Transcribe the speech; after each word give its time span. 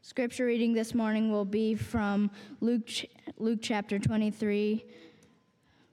Scripture 0.00 0.46
reading 0.46 0.72
this 0.72 0.94
morning 0.94 1.30
will 1.32 1.44
be 1.44 1.74
from 1.74 2.30
Luke, 2.60 2.88
Luke 3.36 3.58
chapter 3.60 3.98
23, 3.98 4.84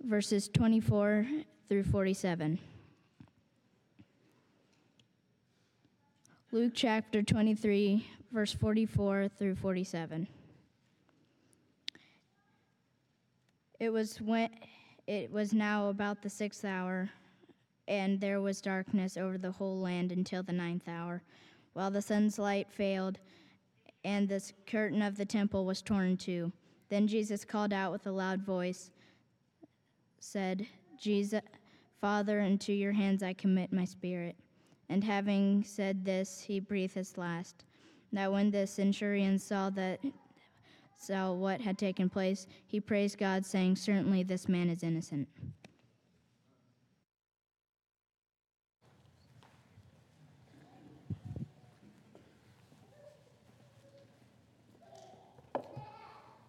verses 0.04 0.47
24 0.47 1.25
through 1.67 1.83
47. 1.83 2.60
Luke 6.52 6.72
chapter 6.76 7.24
23, 7.24 8.07
verse 8.32 8.54
44 8.54 9.28
through 9.28 9.55
47. 9.55 10.28
It 13.80 13.90
was 13.90 14.22
when 14.22 14.50
it 15.08 15.32
was 15.32 15.52
now 15.52 15.90
about 15.90 16.22
the 16.22 16.30
sixth 16.30 16.64
hour, 16.64 17.10
and 17.88 18.22
there 18.22 18.40
was 18.40 18.62
darkness 18.62 19.18
over 19.18 19.40
the 19.40 19.52
whole 19.52 19.82
land 19.82 20.12
until 20.12 20.44
the 20.44 20.54
ninth 20.54 20.88
hour, 20.88 21.24
while 21.74 21.90
the 21.90 22.02
sun's 22.02 22.38
light 22.38 22.72
failed, 22.72 23.18
and 24.06 24.30
the 24.30 24.42
curtain 24.68 25.02
of 25.02 25.18
the 25.18 25.25
temple 25.25 25.66
was 25.66 25.82
torn 25.82 26.11
in 26.11 26.18
two. 26.18 26.52
Then 26.89 27.07
Jesus 27.07 27.43
called 27.43 27.74
out 27.74 27.92
with 27.92 28.06
a 28.06 28.12
loud 28.12 28.42
voice, 28.42 28.92
said, 30.20 30.68
Jesus, 31.02 31.42
Father, 32.00 32.39
into 32.39 32.71
your 32.71 32.91
hands 32.93 33.23
I 33.23 33.34
commit 33.34 33.73
my 33.73 33.84
spirit. 33.84 34.35
And 34.88 35.03
having 35.03 35.63
said 35.63 36.05
this, 36.05 36.41
he 36.41 36.59
breathed 36.59 36.93
his 36.93 37.17
last. 37.17 37.65
Now, 38.12 38.31
when 38.31 38.52
the 38.52 38.67
centurion 38.67 39.39
saw 39.39 39.71
that 39.71 39.99
saw 40.98 41.34
what 41.34 41.59
had 41.59 41.77
taken 41.77 42.09
place, 42.09 42.48
he 42.67 42.79
praised 42.79 43.17
God, 43.17 43.45
saying, 43.45 43.76
"Certainly, 43.76 44.23
this 44.23 44.48
man 44.48 44.70
is 44.70 44.84
innocent." 44.84 45.27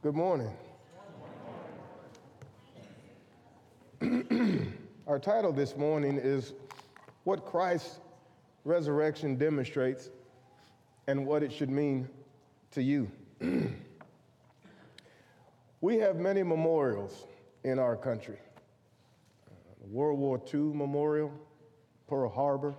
Good 0.07 0.15
morning. 0.15 0.53
Our 5.09 5.19
title 5.19 5.53
this 5.53 5.77
morning 5.77 6.17
is 6.23 6.53
What 7.25 7.45
Christ's 7.45 7.99
Resurrection 8.63 9.35
Demonstrates 9.35 10.11
and 11.09 11.27
What 11.27 11.43
It 11.43 11.53
Should 11.53 11.71
Mean 11.71 12.09
to 12.71 12.85
You. 12.85 13.11
we 15.81 15.99
have 15.99 16.15
many 16.19 16.45
memorials 16.45 17.25
in 17.65 17.81
our 17.81 17.97
country 17.97 18.39
World 19.91 20.21
War 20.21 20.41
II 20.55 20.73
Memorial, 20.73 21.33
Pearl 22.07 22.31
Harbor, 22.31 22.77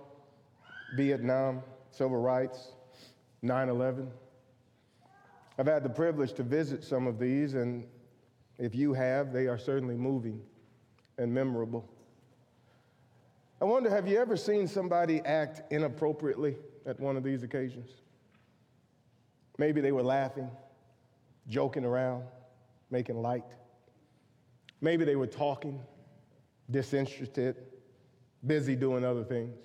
Vietnam, 0.96 1.62
Civil 1.90 2.22
Rights, 2.22 2.68
9 3.42 3.68
11. 3.68 4.10
I've 5.58 5.66
had 5.66 5.82
the 5.82 5.90
privilege 5.90 6.32
to 6.34 6.44
visit 6.44 6.84
some 6.84 7.08
of 7.08 7.18
these, 7.18 7.54
and 7.54 7.84
if 8.58 8.74
you 8.74 8.94
have, 8.94 9.32
they 9.32 9.48
are 9.48 9.58
certainly 9.58 9.96
moving 9.96 10.40
and 11.18 11.34
memorable. 11.34 11.88
I 13.60 13.64
wonder 13.64 13.90
have 13.90 14.06
you 14.06 14.18
ever 14.18 14.36
seen 14.36 14.68
somebody 14.68 15.20
act 15.24 15.72
inappropriately 15.72 16.56
at 16.86 17.00
one 17.00 17.16
of 17.16 17.24
these 17.24 17.42
occasions? 17.42 17.90
Maybe 19.58 19.80
they 19.80 19.90
were 19.90 20.04
laughing, 20.04 20.48
joking 21.48 21.84
around, 21.84 22.22
making 22.90 23.20
light. 23.20 23.42
Maybe 24.80 25.04
they 25.04 25.16
were 25.16 25.26
talking, 25.26 25.80
disinterested, 26.70 27.56
busy 28.46 28.76
doing 28.76 29.04
other 29.04 29.24
things. 29.24 29.56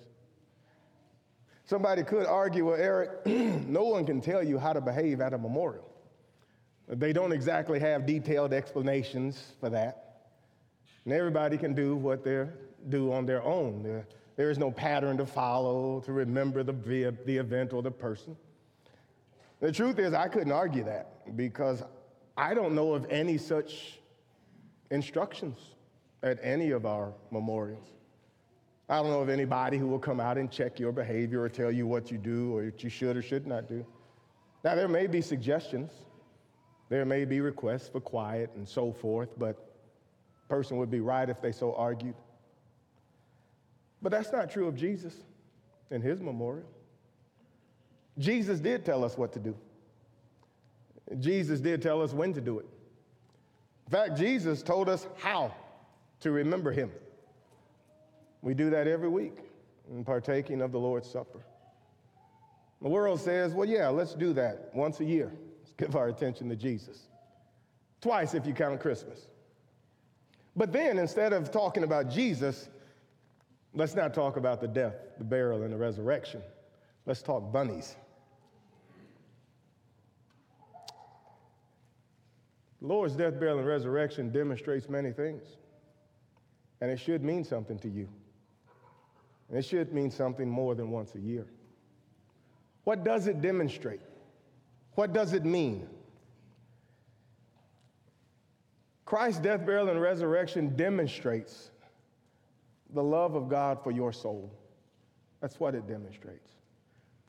Somebody 1.66 2.02
could 2.02 2.26
argue, 2.26 2.66
well, 2.66 2.76
Eric, 2.76 3.26
no 3.26 3.84
one 3.84 4.04
can 4.04 4.20
tell 4.20 4.42
you 4.42 4.58
how 4.58 4.72
to 4.72 4.80
behave 4.80 5.20
at 5.20 5.32
a 5.32 5.38
memorial. 5.38 5.90
They 6.86 7.12
don't 7.14 7.32
exactly 7.32 7.80
have 7.80 8.04
detailed 8.04 8.52
explanations 8.52 9.52
for 9.60 9.70
that. 9.70 10.04
And 11.04 11.14
everybody 11.14 11.56
can 11.56 11.74
do 11.74 11.96
what 11.96 12.22
they 12.22 12.46
do 12.90 13.12
on 13.12 13.24
their 13.24 13.42
own. 13.42 13.82
There, 13.82 14.06
there 14.36 14.50
is 14.50 14.58
no 14.58 14.70
pattern 14.70 15.16
to 15.16 15.26
follow 15.26 16.00
to 16.00 16.12
remember 16.12 16.62
the, 16.62 16.72
the 17.24 17.36
event 17.36 17.72
or 17.72 17.82
the 17.82 17.90
person. 17.90 18.36
The 19.60 19.72
truth 19.72 19.98
is, 19.98 20.12
I 20.12 20.28
couldn't 20.28 20.52
argue 20.52 20.84
that 20.84 21.36
because 21.36 21.82
I 22.36 22.52
don't 22.52 22.74
know 22.74 22.92
of 22.92 23.06
any 23.10 23.38
such 23.38 23.98
instructions 24.90 25.58
at 26.22 26.38
any 26.42 26.72
of 26.72 26.84
our 26.84 27.14
memorials. 27.30 27.93
I 28.88 28.96
don't 28.96 29.10
know 29.10 29.20
of 29.20 29.28
anybody 29.28 29.78
who 29.78 29.86
will 29.86 29.98
come 29.98 30.20
out 30.20 30.36
and 30.36 30.50
check 30.50 30.78
your 30.78 30.92
behavior 30.92 31.40
or 31.40 31.48
tell 31.48 31.72
you 31.72 31.86
what 31.86 32.10
you 32.10 32.18
do 32.18 32.56
or 32.56 32.64
what 32.64 32.84
you 32.84 32.90
should 32.90 33.16
or 33.16 33.22
should 33.22 33.46
not 33.46 33.68
do. 33.68 33.84
Now, 34.62 34.74
there 34.74 34.88
may 34.88 35.06
be 35.06 35.22
suggestions, 35.22 35.90
there 36.90 37.04
may 37.04 37.24
be 37.24 37.40
requests 37.40 37.88
for 37.88 38.00
quiet 38.00 38.50
and 38.56 38.68
so 38.68 38.92
forth, 38.92 39.30
but 39.38 39.74
person 40.48 40.76
would 40.76 40.90
be 40.90 41.00
right 41.00 41.28
if 41.28 41.40
they 41.40 41.52
so 41.52 41.74
argued. 41.74 42.14
But 44.02 44.12
that's 44.12 44.32
not 44.32 44.50
true 44.50 44.68
of 44.68 44.76
Jesus 44.76 45.14
in 45.90 46.02
his 46.02 46.20
memorial. 46.20 46.66
Jesus 48.18 48.60
did 48.60 48.84
tell 48.84 49.02
us 49.02 49.16
what 49.16 49.32
to 49.32 49.38
do. 49.38 49.56
Jesus 51.20 51.60
did 51.60 51.82
tell 51.82 52.02
us 52.02 52.12
when 52.12 52.32
to 52.34 52.40
do 52.40 52.58
it. 52.58 52.66
In 53.86 53.90
fact, 53.90 54.16
Jesus 54.16 54.62
told 54.62 54.88
us 54.88 55.06
how 55.16 55.54
to 56.20 56.30
remember 56.30 56.70
him. 56.70 56.90
We 58.44 58.52
do 58.52 58.68
that 58.70 58.86
every 58.86 59.08
week 59.08 59.38
in 59.90 60.04
partaking 60.04 60.60
of 60.60 60.70
the 60.70 60.78
Lord's 60.78 61.10
Supper. 61.10 61.40
The 62.82 62.90
world 62.90 63.18
says, 63.18 63.54
well, 63.54 63.66
yeah, 63.66 63.88
let's 63.88 64.14
do 64.14 64.34
that 64.34 64.68
once 64.74 65.00
a 65.00 65.04
year. 65.04 65.32
Let's 65.60 65.72
give 65.72 65.96
our 65.96 66.08
attention 66.08 66.50
to 66.50 66.56
Jesus. 66.56 67.08
Twice 68.02 68.34
if 68.34 68.46
you 68.46 68.52
count 68.52 68.80
Christmas. 68.80 69.28
But 70.54 70.72
then 70.72 70.98
instead 70.98 71.32
of 71.32 71.50
talking 71.50 71.84
about 71.84 72.10
Jesus, 72.10 72.68
let's 73.72 73.94
not 73.94 74.12
talk 74.12 74.36
about 74.36 74.60
the 74.60 74.68
death, 74.68 74.94
the 75.16 75.24
burial, 75.24 75.62
and 75.62 75.72
the 75.72 75.78
resurrection. 75.78 76.42
Let's 77.06 77.22
talk 77.22 77.50
bunnies. 77.50 77.96
The 82.82 82.88
Lord's 82.88 83.16
death, 83.16 83.40
burial, 83.40 83.58
and 83.60 83.66
resurrection 83.66 84.30
demonstrates 84.30 84.90
many 84.90 85.12
things. 85.12 85.44
And 86.82 86.90
it 86.90 87.00
should 87.00 87.24
mean 87.24 87.42
something 87.42 87.78
to 87.78 87.88
you. 87.88 88.06
And 89.54 89.62
it 89.62 89.68
should 89.68 89.92
mean 89.94 90.10
something 90.10 90.50
more 90.50 90.74
than 90.74 90.90
once 90.90 91.14
a 91.14 91.20
year. 91.20 91.46
What 92.82 93.04
does 93.04 93.28
it 93.28 93.40
demonstrate? 93.40 94.00
What 94.96 95.12
does 95.12 95.32
it 95.32 95.44
mean? 95.44 95.86
Christ's 99.04 99.40
death, 99.40 99.64
burial, 99.64 99.90
and 99.90 100.00
resurrection 100.00 100.74
demonstrates 100.74 101.70
the 102.94 103.02
love 103.04 103.36
of 103.36 103.48
God 103.48 103.80
for 103.84 103.92
your 103.92 104.12
soul. 104.12 104.52
That's 105.40 105.60
what 105.60 105.76
it 105.76 105.86
demonstrates. 105.86 106.50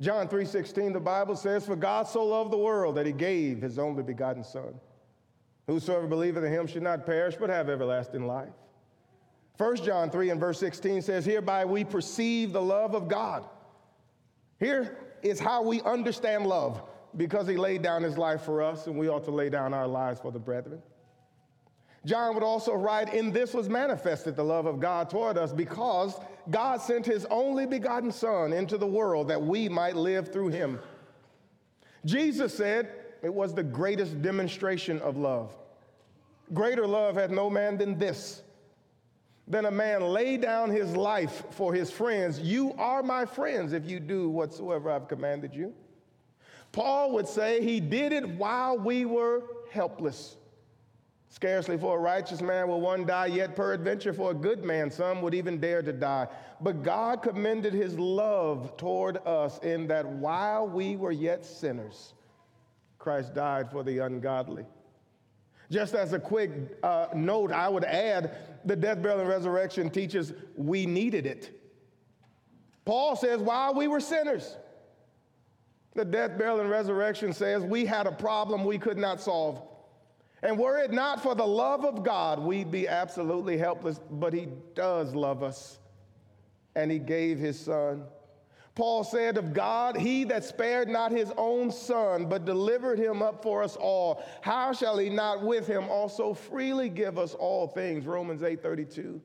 John 0.02 0.28
3:16 0.28 0.94
the 0.94 1.00
Bible 1.00 1.36
says 1.36 1.64
for 1.68 1.76
God 1.76 2.08
so 2.08 2.26
loved 2.26 2.52
the 2.52 2.58
world 2.58 2.96
that 2.96 3.06
he 3.06 3.12
gave 3.12 3.62
his 3.62 3.78
only 3.78 4.02
begotten 4.02 4.44
son. 4.44 4.80
Whosoever 5.68 6.08
believeth 6.08 6.44
in 6.44 6.52
him 6.52 6.66
should 6.66 6.82
not 6.82 7.06
perish 7.06 7.36
but 7.36 7.52
have 7.52 7.70
everlasting 7.70 8.26
life. 8.26 8.65
1 9.58 9.78
John 9.78 10.10
3 10.10 10.32
and 10.32 10.40
verse 10.40 10.60
16 10.60 11.02
says 11.02 11.26
hereby 11.26 11.66
we 11.66 11.84
perceive 11.84 12.52
the 12.52 12.62
love 12.62 12.94
of 12.94 13.08
God. 13.08 13.46
Here 14.60 14.98
is 15.22 15.40
how 15.40 15.64
we 15.64 15.82
understand 15.82 16.46
love 16.46 16.82
because 17.18 17.48
he 17.48 17.56
laid 17.56 17.82
down 17.82 18.04
his 18.04 18.18
life 18.18 18.42
for 18.42 18.62
us 18.62 18.88
and 18.88 18.98
we 18.98 19.08
ought 19.08 19.24
to 19.26 19.32
lay 19.32 19.50
down 19.50 19.74
our 19.74 19.88
lives 19.88 20.20
for 20.20 20.32
the 20.32 20.40
brethren. 20.40 20.82
John 22.06 22.36
would 22.36 22.44
also 22.44 22.74
write, 22.74 23.14
In 23.14 23.32
this 23.32 23.54
was 23.54 23.68
manifested 23.68 24.36
the 24.36 24.44
love 24.44 24.68
of 24.68 24.80
God 24.80 25.10
toward 25.10 25.38
us 25.38 25.52
because 25.52 26.20
God 26.52 26.80
sent 26.80 27.06
his 27.06 27.26
only 27.32 27.66
begotten 27.66 28.12
Son 28.12 28.54
into 28.54 28.78
the 28.78 28.86
world 28.86 29.28
that 29.30 29.42
we 29.42 29.68
might 29.68 29.96
live 29.96 30.32
through 30.32 30.50
him. 30.50 30.80
Jesus 32.06 32.54
said 32.54 32.92
it 33.24 33.34
was 33.34 33.56
the 33.56 33.64
greatest 33.64 34.22
demonstration 34.22 35.00
of 35.00 35.18
love. 35.18 35.58
Greater 36.54 36.86
love 36.86 37.16
hath 37.16 37.32
no 37.32 37.50
man 37.50 37.76
than 37.76 37.98
this, 37.98 38.44
than 39.48 39.66
a 39.66 39.72
man 39.72 40.02
lay 40.02 40.38
down 40.38 40.70
his 40.72 40.96
life 40.96 41.44
for 41.52 41.74
his 41.74 41.92
friends. 41.92 42.40
You 42.40 42.74
are 42.78 43.04
my 43.04 43.26
friends 43.26 43.74
if 43.74 43.88
you 43.88 44.00
do 44.00 44.30
whatsoever 44.30 44.90
I've 44.90 45.08
commanded 45.08 45.54
you. 45.54 45.74
Paul 46.72 47.12
would 47.14 47.28
say 47.28 47.62
he 47.64 47.80
did 47.80 48.12
it 48.12 48.28
while 48.28 48.78
we 48.78 49.06
were 49.06 49.44
helpless. 49.72 50.36
Scarcely 51.30 51.78
for 51.78 51.98
a 51.98 52.00
righteous 52.00 52.42
man 52.42 52.68
will 52.68 52.82
one 52.82 53.06
die, 53.06 53.28
yet 53.28 53.56
peradventure 53.56 54.14
for 54.14 54.32
a 54.32 54.34
good 54.34 54.64
man 54.64 54.90
some 54.90 55.22
would 55.22 55.34
even 55.34 55.60
dare 55.60 55.82
to 55.82 55.94
die. 55.94 56.28
But 56.62 56.82
God 56.82 57.22
commended 57.22 57.74
his 57.74 58.00
love 58.00 58.78
toward 58.78 59.18
us 59.28 59.60
in 59.60 59.88
that 59.88 60.06
while 60.06 60.68
we 60.68 60.96
were 60.96 61.12
yet 61.12 61.46
sinners, 61.46 62.14
Christ 63.00 63.36
died 63.36 63.70
for 63.70 63.84
the 63.84 64.00
ungodly. 64.00 64.66
Just 65.70 65.94
as 65.94 66.14
a 66.14 66.20
quick 66.20 66.52
uh, 66.84 67.08
note, 67.14 67.52
I 67.52 67.68
would 67.68 67.84
add 67.84 68.38
the 68.66 68.76
death, 68.76 69.02
burial, 69.02 69.20
and 69.22 69.30
resurrection 69.30 69.90
teaches 69.90 70.34
we 70.56 70.86
needed 70.86 71.26
it. 71.26 71.62
Paul 72.84 73.16
says, 73.16 73.40
while 73.40 73.74
we 73.74 73.88
were 73.88 74.00
sinners, 74.00 74.58
The 75.96 76.04
death, 76.04 76.38
burial, 76.38 76.60
and 76.60 76.70
resurrection 76.70 77.32
says 77.32 77.64
we 77.64 77.86
had 77.86 78.06
a 78.06 78.12
problem 78.12 78.66
we 78.66 78.78
could 78.78 78.98
not 78.98 79.22
solve. 79.22 79.62
And 80.44 80.60
were 80.60 80.78
it 80.78 80.92
not 80.92 81.24
for 81.24 81.34
the 81.34 81.48
love 81.48 81.86
of 81.86 82.04
God, 82.04 82.40
we'd 82.40 82.70
be 82.70 82.88
absolutely 82.88 83.58
helpless. 83.58 84.00
But 84.12 84.34
He 84.34 84.50
does 84.76 85.16
love 85.16 85.42
us, 85.42 85.80
and 86.76 86.92
He 86.92 87.00
gave 87.00 87.40
His 87.40 87.58
Son. 87.58 88.04
Paul 88.76 89.06
said 89.06 89.38
of 89.38 89.54
God, 89.54 89.96
He 89.96 90.26
that 90.26 90.44
spared 90.44 90.90
not 90.90 91.12
His 91.12 91.32
own 91.38 91.72
Son, 91.72 92.28
but 92.28 92.46
delivered 92.46 93.00
Him 93.00 93.22
up 93.22 93.42
for 93.42 93.64
us 93.64 93.78
all, 93.78 94.24
how 94.42 94.74
shall 94.74 94.98
He 94.98 95.10
not 95.10 95.42
with 95.42 95.66
Him 95.66 95.86
also 95.90 96.34
freely 96.34 96.90
give 96.90 97.18
us 97.18 97.34
all 97.34 97.68
things? 97.68 98.06
Romans 98.06 98.44
8 98.44 98.62
32. 98.62 99.22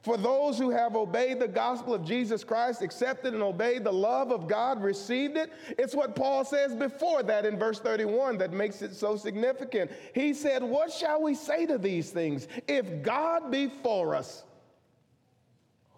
For 0.00 0.16
those 0.16 0.58
who 0.58 0.70
have 0.70 0.96
obeyed 0.96 1.40
the 1.40 1.48
gospel 1.48 1.92
of 1.92 2.04
Jesus 2.04 2.44
Christ, 2.44 2.82
accepted 2.82 3.34
and 3.34 3.42
obeyed 3.42 3.84
the 3.84 3.92
love 3.92 4.30
of 4.30 4.46
God, 4.46 4.80
received 4.80 5.36
it, 5.36 5.52
it's 5.76 5.94
what 5.94 6.14
Paul 6.14 6.44
says 6.44 6.74
before 6.74 7.22
that 7.24 7.44
in 7.44 7.58
verse 7.58 7.80
31 7.80 8.38
that 8.38 8.52
makes 8.52 8.80
it 8.80 8.94
so 8.94 9.16
significant. 9.16 9.90
He 10.14 10.32
said, 10.32 10.62
What 10.62 10.92
shall 10.92 11.22
we 11.22 11.34
say 11.34 11.66
to 11.66 11.76
these 11.78 12.10
things? 12.10 12.46
If 12.66 13.02
God 13.02 13.50
be 13.50 13.70
for 13.82 14.14
us, 14.14 14.44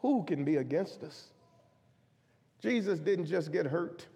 who 0.00 0.25
can 0.25 0.44
be 0.44 0.56
against 0.56 1.03
us? 1.05 1.30
Jesus 2.61 2.99
didn't 3.01 3.27
just 3.27 3.53
get 3.53 3.67
hurt, 3.67 4.07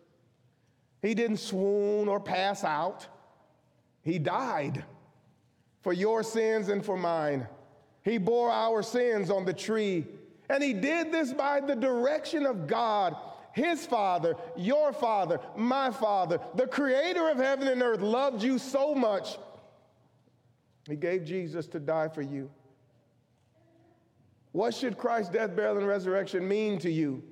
he 1.02 1.14
didn't 1.14 1.38
swoon 1.38 2.08
or 2.08 2.20
pass 2.20 2.64
out. 2.64 3.06
He 4.02 4.19
died 4.19 4.85
for 5.81 5.93
your 5.93 6.23
sins 6.23 6.69
and 6.69 6.85
for 6.85 6.96
mine. 6.96 7.46
He 8.02 8.19
bore 8.19 8.50
our 8.50 8.82
sins 8.82 9.31
on 9.31 9.46
the 9.46 9.52
tree. 9.55 10.06
And 10.50 10.62
he 10.62 10.75
did 10.75 11.11
this 11.11 11.32
by 11.32 11.61
the 11.61 11.75
direction 11.75 12.44
of 12.44 12.67
God, 12.67 13.17
his 13.52 13.87
Father, 13.87 14.35
your 14.56 14.93
Father, 14.93 15.40
my 15.56 15.90
Father. 15.90 16.38
The 16.55 16.67
creator 16.67 17.31
of 17.31 17.38
heaven 17.38 17.69
and 17.69 17.82
earth 17.82 18.00
loved 18.00 18.43
you 18.43 18.58
so 18.58 18.94
much, 18.94 19.38
he 20.87 20.97
gave 20.97 21.25
Jesus 21.25 21.67
to 21.69 21.81
die 21.81 22.08
for 22.08 22.20
you. 22.20 22.50
What 24.52 24.75
should 24.75 24.99
Christ's 24.99 25.32
death, 25.32 25.56
burial, 25.56 25.79
and 25.79 25.87
resurrection 25.87 26.47
mean 26.47 26.79
to 26.81 26.90
you? 26.90 27.23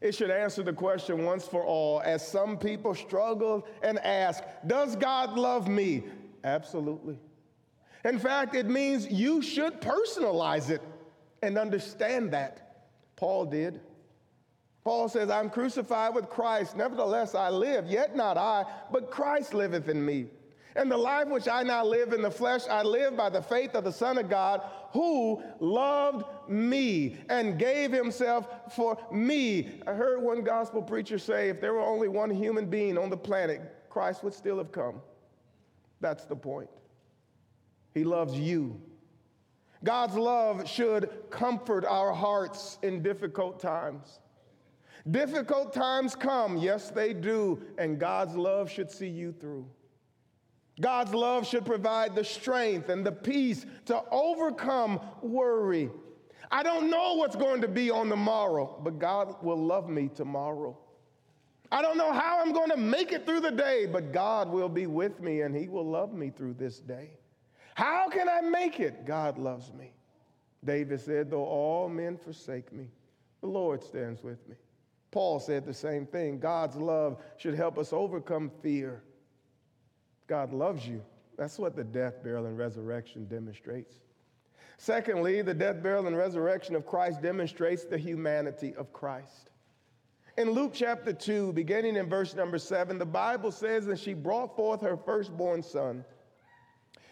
It 0.00 0.14
should 0.14 0.30
answer 0.30 0.62
the 0.62 0.72
question 0.72 1.24
once 1.24 1.46
for 1.46 1.62
all, 1.62 2.00
as 2.04 2.26
some 2.26 2.56
people 2.56 2.94
struggle 2.94 3.66
and 3.82 3.98
ask, 3.98 4.42
Does 4.66 4.96
God 4.96 5.38
love 5.38 5.68
me? 5.68 6.04
Absolutely. 6.42 7.18
In 8.04 8.18
fact, 8.18 8.54
it 8.54 8.66
means 8.66 9.10
you 9.10 9.42
should 9.42 9.80
personalize 9.80 10.70
it 10.70 10.80
and 11.42 11.58
understand 11.58 12.32
that. 12.32 12.86
Paul 13.16 13.44
did. 13.44 13.80
Paul 14.82 15.10
says, 15.10 15.28
I'm 15.28 15.50
crucified 15.50 16.14
with 16.14 16.30
Christ. 16.30 16.74
Nevertheless, 16.74 17.34
I 17.34 17.50
live, 17.50 17.86
yet 17.86 18.16
not 18.16 18.38
I, 18.38 18.64
but 18.90 19.10
Christ 19.10 19.52
liveth 19.52 19.88
in 19.88 20.04
me. 20.04 20.28
And 20.76 20.90
the 20.90 20.96
life 20.96 21.28
which 21.28 21.48
I 21.48 21.62
now 21.62 21.84
live 21.84 22.12
in 22.12 22.22
the 22.22 22.30
flesh, 22.30 22.62
I 22.68 22.82
live 22.82 23.16
by 23.16 23.28
the 23.28 23.42
faith 23.42 23.74
of 23.74 23.84
the 23.84 23.92
Son 23.92 24.18
of 24.18 24.28
God, 24.28 24.62
who 24.92 25.42
loved 25.58 26.24
me 26.48 27.16
and 27.28 27.58
gave 27.58 27.92
himself 27.92 28.48
for 28.74 28.96
me. 29.12 29.80
I 29.86 29.92
heard 29.92 30.22
one 30.22 30.42
gospel 30.42 30.82
preacher 30.82 31.18
say 31.18 31.48
if 31.48 31.60
there 31.60 31.74
were 31.74 31.80
only 31.80 32.08
one 32.08 32.30
human 32.30 32.66
being 32.66 32.96
on 32.96 33.10
the 33.10 33.16
planet, 33.16 33.60
Christ 33.88 34.22
would 34.22 34.34
still 34.34 34.58
have 34.58 34.70
come. 34.70 35.00
That's 36.00 36.24
the 36.24 36.36
point. 36.36 36.70
He 37.92 38.04
loves 38.04 38.38
you. 38.38 38.80
God's 39.82 40.14
love 40.14 40.68
should 40.68 41.10
comfort 41.30 41.84
our 41.84 42.12
hearts 42.12 42.78
in 42.82 43.02
difficult 43.02 43.58
times. 43.58 44.20
Difficult 45.10 45.72
times 45.72 46.14
come, 46.14 46.58
yes, 46.58 46.90
they 46.90 47.14
do, 47.14 47.60
and 47.78 47.98
God's 47.98 48.36
love 48.36 48.70
should 48.70 48.90
see 48.90 49.08
you 49.08 49.32
through. 49.32 49.66
God's 50.80 51.14
love 51.14 51.46
should 51.46 51.66
provide 51.66 52.14
the 52.14 52.24
strength 52.24 52.88
and 52.88 53.04
the 53.04 53.12
peace 53.12 53.66
to 53.86 54.02
overcome 54.10 55.00
worry. 55.22 55.90
I 56.50 56.62
don't 56.62 56.90
know 56.90 57.14
what's 57.14 57.36
going 57.36 57.60
to 57.60 57.68
be 57.68 57.90
on 57.90 58.08
the 58.08 58.16
morrow, 58.16 58.80
but 58.82 58.98
God 58.98 59.36
will 59.42 59.62
love 59.62 59.88
me 59.88 60.08
tomorrow. 60.08 60.76
I 61.70 61.82
don't 61.82 61.96
know 61.96 62.12
how 62.12 62.40
I'm 62.40 62.52
going 62.52 62.70
to 62.70 62.76
make 62.76 63.12
it 63.12 63.24
through 63.24 63.40
the 63.40 63.52
day, 63.52 63.86
but 63.86 64.12
God 64.12 64.50
will 64.50 64.68
be 64.68 64.86
with 64.86 65.20
me 65.20 65.42
and 65.42 65.54
He 65.54 65.68
will 65.68 65.88
love 65.88 66.12
me 66.12 66.30
through 66.30 66.54
this 66.54 66.80
day. 66.80 67.10
How 67.74 68.08
can 68.08 68.28
I 68.28 68.40
make 68.40 68.80
it? 68.80 69.06
God 69.06 69.38
loves 69.38 69.72
me. 69.72 69.92
David 70.64 71.00
said, 71.00 71.30
Though 71.30 71.44
all 71.44 71.88
men 71.88 72.16
forsake 72.16 72.72
me, 72.72 72.88
the 73.40 73.46
Lord 73.46 73.82
stands 73.82 74.22
with 74.22 74.46
me. 74.48 74.56
Paul 75.12 75.40
said 75.40 75.64
the 75.64 75.74
same 75.74 76.06
thing. 76.06 76.38
God's 76.38 76.76
love 76.76 77.18
should 77.36 77.54
help 77.54 77.78
us 77.78 77.92
overcome 77.92 78.50
fear. 78.62 79.02
God 80.30 80.52
loves 80.52 80.86
you. 80.86 81.02
That's 81.36 81.58
what 81.58 81.74
the 81.74 81.82
death, 81.82 82.22
burial, 82.22 82.46
and 82.46 82.56
resurrection 82.56 83.26
demonstrates. 83.26 83.96
Secondly, 84.78 85.42
the 85.42 85.52
death, 85.52 85.82
burial, 85.82 86.06
and 86.06 86.16
resurrection 86.16 86.76
of 86.76 86.86
Christ 86.86 87.20
demonstrates 87.20 87.84
the 87.84 87.98
humanity 87.98 88.72
of 88.76 88.92
Christ. 88.92 89.50
In 90.38 90.52
Luke 90.52 90.70
chapter 90.72 91.12
2, 91.12 91.52
beginning 91.52 91.96
in 91.96 92.08
verse 92.08 92.36
number 92.36 92.58
7, 92.58 92.96
the 92.96 93.04
Bible 93.04 93.50
says, 93.50 93.88
And 93.88 93.98
she 93.98 94.14
brought 94.14 94.54
forth 94.54 94.80
her 94.82 94.96
firstborn 94.96 95.64
son 95.64 96.04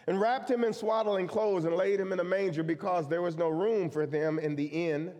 and 0.06 0.20
wrapped 0.20 0.48
him 0.48 0.62
in 0.62 0.72
swaddling 0.72 1.26
clothes 1.26 1.64
and 1.64 1.74
laid 1.74 1.98
him 1.98 2.12
in 2.12 2.20
a 2.20 2.24
manger 2.24 2.62
because 2.62 3.08
there 3.08 3.20
was 3.20 3.36
no 3.36 3.48
room 3.48 3.90
for 3.90 4.06
them 4.06 4.38
in 4.38 4.54
the 4.54 4.66
inn. 4.66 5.12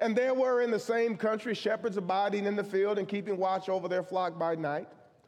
And 0.00 0.16
there 0.16 0.32
were 0.32 0.62
in 0.62 0.70
the 0.70 0.78
same 0.78 1.18
country 1.18 1.54
shepherds 1.54 1.98
abiding 1.98 2.46
in 2.46 2.56
the 2.56 2.64
field 2.64 2.98
and 2.98 3.06
keeping 3.06 3.36
watch 3.36 3.68
over 3.68 3.88
their 3.88 4.02
flock 4.02 4.38
by 4.38 4.54
night. 4.54 4.88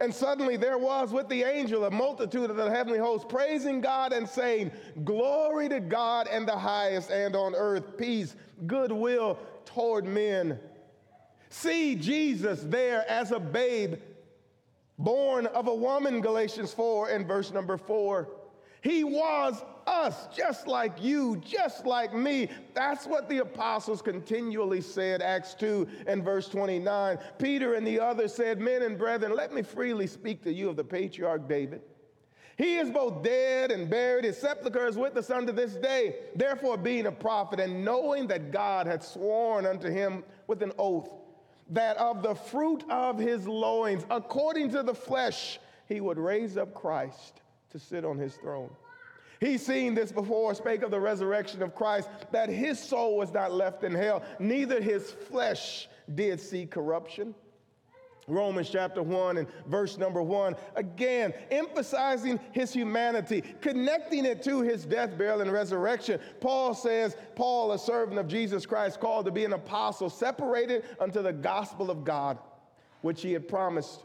And 0.00 0.12
suddenly 0.14 0.56
there 0.56 0.78
was 0.78 1.12
with 1.12 1.28
the 1.28 1.42
angel 1.42 1.84
a 1.84 1.90
multitude 1.90 2.50
of 2.50 2.56
the 2.56 2.70
heavenly 2.70 2.98
hosts 2.98 3.26
praising 3.28 3.80
God 3.80 4.12
and 4.12 4.28
saying, 4.28 4.70
Glory 5.04 5.68
to 5.68 5.80
God 5.80 6.28
and 6.28 6.46
the 6.46 6.56
highest, 6.56 7.10
and 7.10 7.36
on 7.36 7.54
earth 7.54 7.96
peace, 7.96 8.36
goodwill 8.66 9.38
toward 9.64 10.04
men. 10.04 10.58
See 11.50 11.94
Jesus 11.94 12.62
there 12.64 13.08
as 13.08 13.30
a 13.30 13.38
babe, 13.38 13.94
born 14.98 15.46
of 15.46 15.68
a 15.68 15.74
woman, 15.74 16.20
Galatians 16.20 16.72
4 16.72 17.10
and 17.10 17.26
verse 17.26 17.52
number 17.52 17.76
4. 17.76 18.28
He 18.86 19.02
was 19.02 19.64
us, 19.88 20.28
just 20.32 20.68
like 20.68 21.02
you, 21.02 21.42
just 21.44 21.86
like 21.86 22.14
me. 22.14 22.48
That's 22.72 23.04
what 23.04 23.28
the 23.28 23.38
apostles 23.38 24.00
continually 24.00 24.80
said, 24.80 25.22
Acts 25.22 25.54
2 25.54 25.88
and 26.06 26.22
verse 26.22 26.48
29. 26.48 27.18
Peter 27.36 27.74
and 27.74 27.84
the 27.84 27.98
others 27.98 28.32
said, 28.32 28.60
Men 28.60 28.82
and 28.82 28.96
brethren, 28.96 29.34
let 29.34 29.52
me 29.52 29.62
freely 29.62 30.06
speak 30.06 30.44
to 30.44 30.52
you 30.52 30.68
of 30.68 30.76
the 30.76 30.84
patriarch 30.84 31.48
David. 31.48 31.82
He 32.56 32.76
is 32.76 32.88
both 32.88 33.24
dead 33.24 33.72
and 33.72 33.90
buried. 33.90 34.24
His 34.24 34.38
sepulchre 34.38 34.86
is 34.86 34.96
with 34.96 35.16
us 35.16 35.30
unto 35.30 35.52
this 35.52 35.74
day. 35.74 36.14
Therefore, 36.36 36.76
being 36.76 37.06
a 37.06 37.12
prophet 37.12 37.58
and 37.58 37.84
knowing 37.84 38.28
that 38.28 38.52
God 38.52 38.86
had 38.86 39.02
sworn 39.02 39.66
unto 39.66 39.90
him 39.90 40.22
with 40.46 40.62
an 40.62 40.72
oath 40.78 41.10
that 41.70 41.96
of 41.96 42.22
the 42.22 42.36
fruit 42.36 42.84
of 42.88 43.18
his 43.18 43.48
loins, 43.48 44.06
according 44.10 44.70
to 44.70 44.84
the 44.84 44.94
flesh, 44.94 45.58
he 45.88 46.00
would 46.00 46.18
raise 46.18 46.56
up 46.56 46.72
Christ 46.72 47.40
to 47.78 47.84
sit 47.84 48.04
on 48.04 48.16
his 48.16 48.34
throne. 48.36 48.70
He's 49.38 49.64
seen 49.64 49.94
this 49.94 50.10
before, 50.10 50.54
spake 50.54 50.82
of 50.82 50.90
the 50.90 50.98
resurrection 50.98 51.62
of 51.62 51.74
Christ, 51.74 52.08
that 52.32 52.48
his 52.48 52.78
soul 52.78 53.18
was 53.18 53.34
not 53.34 53.52
left 53.52 53.84
in 53.84 53.94
hell, 53.94 54.22
neither 54.38 54.80
his 54.80 55.10
flesh 55.10 55.88
did 56.14 56.40
see 56.40 56.64
corruption. 56.64 57.34
Romans 58.28 58.70
chapter 58.70 59.02
1 59.02 59.36
and 59.36 59.46
verse 59.68 59.98
number 59.98 60.22
1, 60.22 60.56
again, 60.74 61.34
emphasizing 61.50 62.40
his 62.50 62.72
humanity, 62.72 63.42
connecting 63.60 64.24
it 64.24 64.42
to 64.42 64.62
his 64.62 64.86
death, 64.86 65.16
burial, 65.16 65.42
and 65.42 65.52
resurrection. 65.52 66.18
Paul 66.40 66.74
says, 66.74 67.14
Paul, 67.36 67.72
a 67.72 67.78
servant 67.78 68.18
of 68.18 68.26
Jesus 68.26 68.64
Christ, 68.64 69.00
called 69.00 69.26
to 69.26 69.30
be 69.30 69.44
an 69.44 69.52
apostle, 69.52 70.08
separated 70.08 70.84
unto 70.98 71.22
the 71.22 71.32
gospel 71.32 71.90
of 71.90 72.04
God, 72.04 72.38
which 73.02 73.20
he 73.20 73.32
had 73.32 73.46
promised 73.46 74.00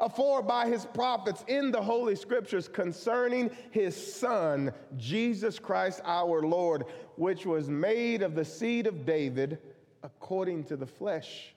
afore 0.00 0.42
by 0.42 0.66
his 0.66 0.86
prophets 0.86 1.44
in 1.46 1.70
the 1.70 1.82
Holy 1.82 2.16
Scriptures 2.16 2.68
concerning 2.68 3.50
his 3.70 3.94
Son, 4.14 4.72
Jesus 4.96 5.58
Christ 5.58 6.00
our 6.04 6.42
Lord, 6.42 6.84
which 7.16 7.44
was 7.44 7.68
made 7.68 8.22
of 8.22 8.34
the 8.34 8.44
seed 8.44 8.86
of 8.86 9.04
David 9.04 9.58
according 10.02 10.64
to 10.64 10.76
the 10.76 10.86
flesh, 10.86 11.54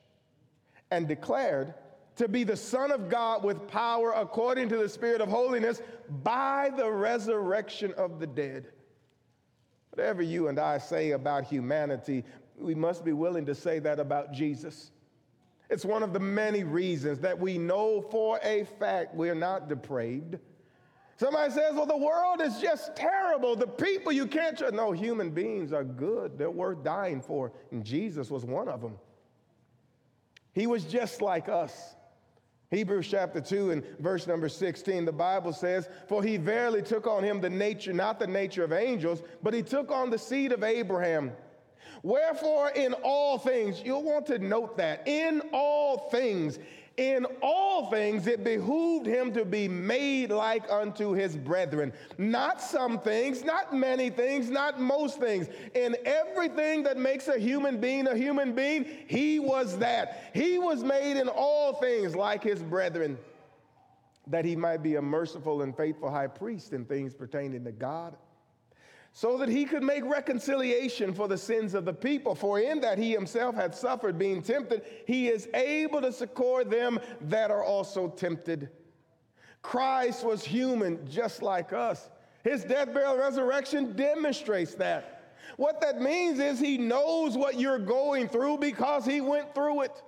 and 0.92 1.08
declared 1.08 1.74
to 2.18 2.28
be 2.28 2.44
the 2.44 2.58
Son 2.58 2.92
of 2.92 3.10
God 3.10 3.44
with 3.44 3.68
power 3.68 4.12
according 4.12 4.70
to 4.70 4.78
the 4.78 4.90
Spirit 4.90 5.22
of 5.22 5.30
holiness 5.30 5.82
by 6.24 6.70
the 6.76 6.90
resurrection 6.90 7.94
of 7.98 8.20
the 8.20 8.28
dead. 8.28 8.68
Whatever 9.92 10.22
you 10.22 10.48
and 10.48 10.60
I 10.60 10.78
say 10.78 11.12
about 11.12 11.46
humanity, 11.46 12.24
we 12.58 12.76
must 12.76 13.06
be 13.06 13.14
willing 13.14 13.46
to 13.46 13.56
say 13.56 13.80
that 13.80 14.00
about 14.00 14.32
Jesus. 14.32 14.92
It's 15.74 15.84
one 15.84 16.04
of 16.04 16.14
the 16.14 16.20
many 16.20 16.64
reasons 16.64 17.18
that 17.22 17.40
we 17.40 17.58
know 17.58 18.00
for 18.00 18.40
a 18.44 18.64
fact 18.80 19.16
we're 19.16 19.34
not 19.34 19.68
depraved. 19.68 20.38
Somebody 21.18 21.52
says, 21.52 21.74
well, 21.74 21.88
the 21.88 21.98
world 21.98 22.42
is 22.42 22.60
just 22.60 22.96
terrible. 22.96 23.56
The 23.56 23.66
people 23.66 24.12
you 24.12 24.28
can't 24.28 24.56
trust. 24.56 24.76
No, 24.76 24.92
human 24.92 25.32
beings 25.32 25.74
are 25.74 25.84
good. 25.84 26.38
They're 26.38 26.52
worth 26.52 26.84
dying 26.84 27.22
for. 27.22 27.54
And 27.72 27.84
Jesus 27.84 28.30
was 28.30 28.46
one 28.46 28.68
of 28.68 28.82
them. 28.82 29.00
He 30.54 30.68
was 30.68 30.84
just 30.84 31.24
like 31.24 31.50
us. 31.50 31.96
Hebrews 32.70 33.08
chapter 33.10 33.42
2 33.42 33.72
and 33.72 33.84
verse 34.00 34.28
number 34.28 34.50
16, 34.50 35.06
the 35.06 35.12
Bible 35.12 35.54
says, 35.54 35.90
For 36.08 36.22
he 36.22 36.38
verily 36.38 36.84
took 36.84 37.08
on 37.08 37.24
him 37.24 37.42
the 37.42 37.50
nature, 37.50 37.94
not 37.94 38.20
the 38.20 38.28
nature 38.28 38.64
of 38.64 38.74
angels, 38.74 39.24
but 39.42 39.56
he 39.56 39.64
took 39.64 39.90
on 39.90 40.12
the 40.12 40.20
seed 40.20 40.52
of 40.52 40.64
Abraham. 40.64 41.32
Wherefore, 42.04 42.70
in 42.72 42.94
all 43.02 43.38
things, 43.38 43.82
you'll 43.84 44.04
want 44.04 44.26
to 44.28 44.38
note 44.38 44.78
that, 44.78 45.08
in 45.08 45.42
all 45.54 46.10
things, 46.10 46.60
in 46.98 47.26
all 47.42 47.90
things 47.90 48.28
it 48.28 48.44
behooved 48.44 49.08
him 49.08 49.34
to 49.34 49.46
be 49.46 49.70
made 49.70 50.30
like 50.30 50.70
unto 50.70 51.14
his 51.14 51.36
brethren. 51.38 51.94
Not 52.18 52.62
some 52.62 53.00
things, 53.00 53.44
not 53.44 53.74
many 53.74 54.10
things, 54.10 54.50
not 54.50 54.82
most 54.82 55.18
things. 55.18 55.48
In 55.74 55.96
everything 56.06 56.84
that 56.84 56.98
makes 56.98 57.30
a 57.30 57.40
human 57.40 57.80
being 57.80 58.06
a 58.08 58.16
human 58.16 58.54
being, 58.54 58.86
he 59.08 59.40
was 59.40 59.78
that. 59.80 60.30
He 60.36 60.60
was 60.60 60.84
made 60.84 61.18
in 61.18 61.30
all 61.30 61.76
things 61.76 62.16
like 62.16 62.44
his 62.44 62.62
brethren, 62.62 63.18
that 64.28 64.44
he 64.44 64.58
might 64.58 64.84
be 64.84 64.96
a 64.96 65.02
merciful 65.02 65.62
and 65.62 65.76
faithful 65.76 66.12
high 66.12 66.28
priest 66.28 66.74
in 66.74 66.84
things 66.84 67.14
pertaining 67.14 67.64
to 67.64 67.72
God 67.72 68.18
so 69.14 69.38
that 69.38 69.48
he 69.48 69.64
could 69.64 69.84
make 69.84 70.04
reconciliation 70.04 71.14
for 71.14 71.28
the 71.28 71.38
sins 71.38 71.76
of 71.76 71.86
the 71.86 71.94
people. 71.94 72.34
For 72.34 72.60
in 72.60 72.82
that 72.82 72.98
he 72.98 73.12
himself 73.12 73.56
had 73.56 73.76
suffered 73.76 74.18
being 74.18 74.42
tempted, 74.42 74.82
he 75.06 75.28
is 75.28 75.48
able 75.54 76.02
to 76.02 76.12
succor 76.12 76.64
them 76.64 77.00
that 77.22 77.52
are 77.52 77.64
also 77.64 78.10
tempted. 78.10 78.70
Christ 79.62 80.26
was 80.26 80.44
human 80.44 81.08
just 81.08 81.44
like 81.44 81.74
us. 81.74 82.10
His 82.44 82.64
death, 82.66 82.92
burial, 82.92 83.16
resurrection 83.18 83.96
demonstrates 83.96 84.74
that. 84.76 85.36
What 85.58 85.80
that 85.82 86.02
means 86.02 86.40
is 86.40 86.60
he 86.60 86.80
knows 86.80 87.38
what 87.38 87.60
you're 87.60 87.80
going 87.80 88.28
through 88.28 88.58
because 88.58 89.06
he 89.06 89.22
went 89.22 89.54
through 89.54 89.84
it. 89.84 90.02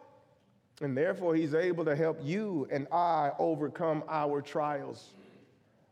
And 0.81 0.97
therefore, 0.97 1.35
he's 1.35 1.53
able 1.53 1.85
to 1.85 1.95
help 1.95 2.19
you 2.21 2.67
and 2.71 2.87
I 2.91 3.31
overcome 3.37 4.03
our 4.09 4.41
trials. 4.41 5.13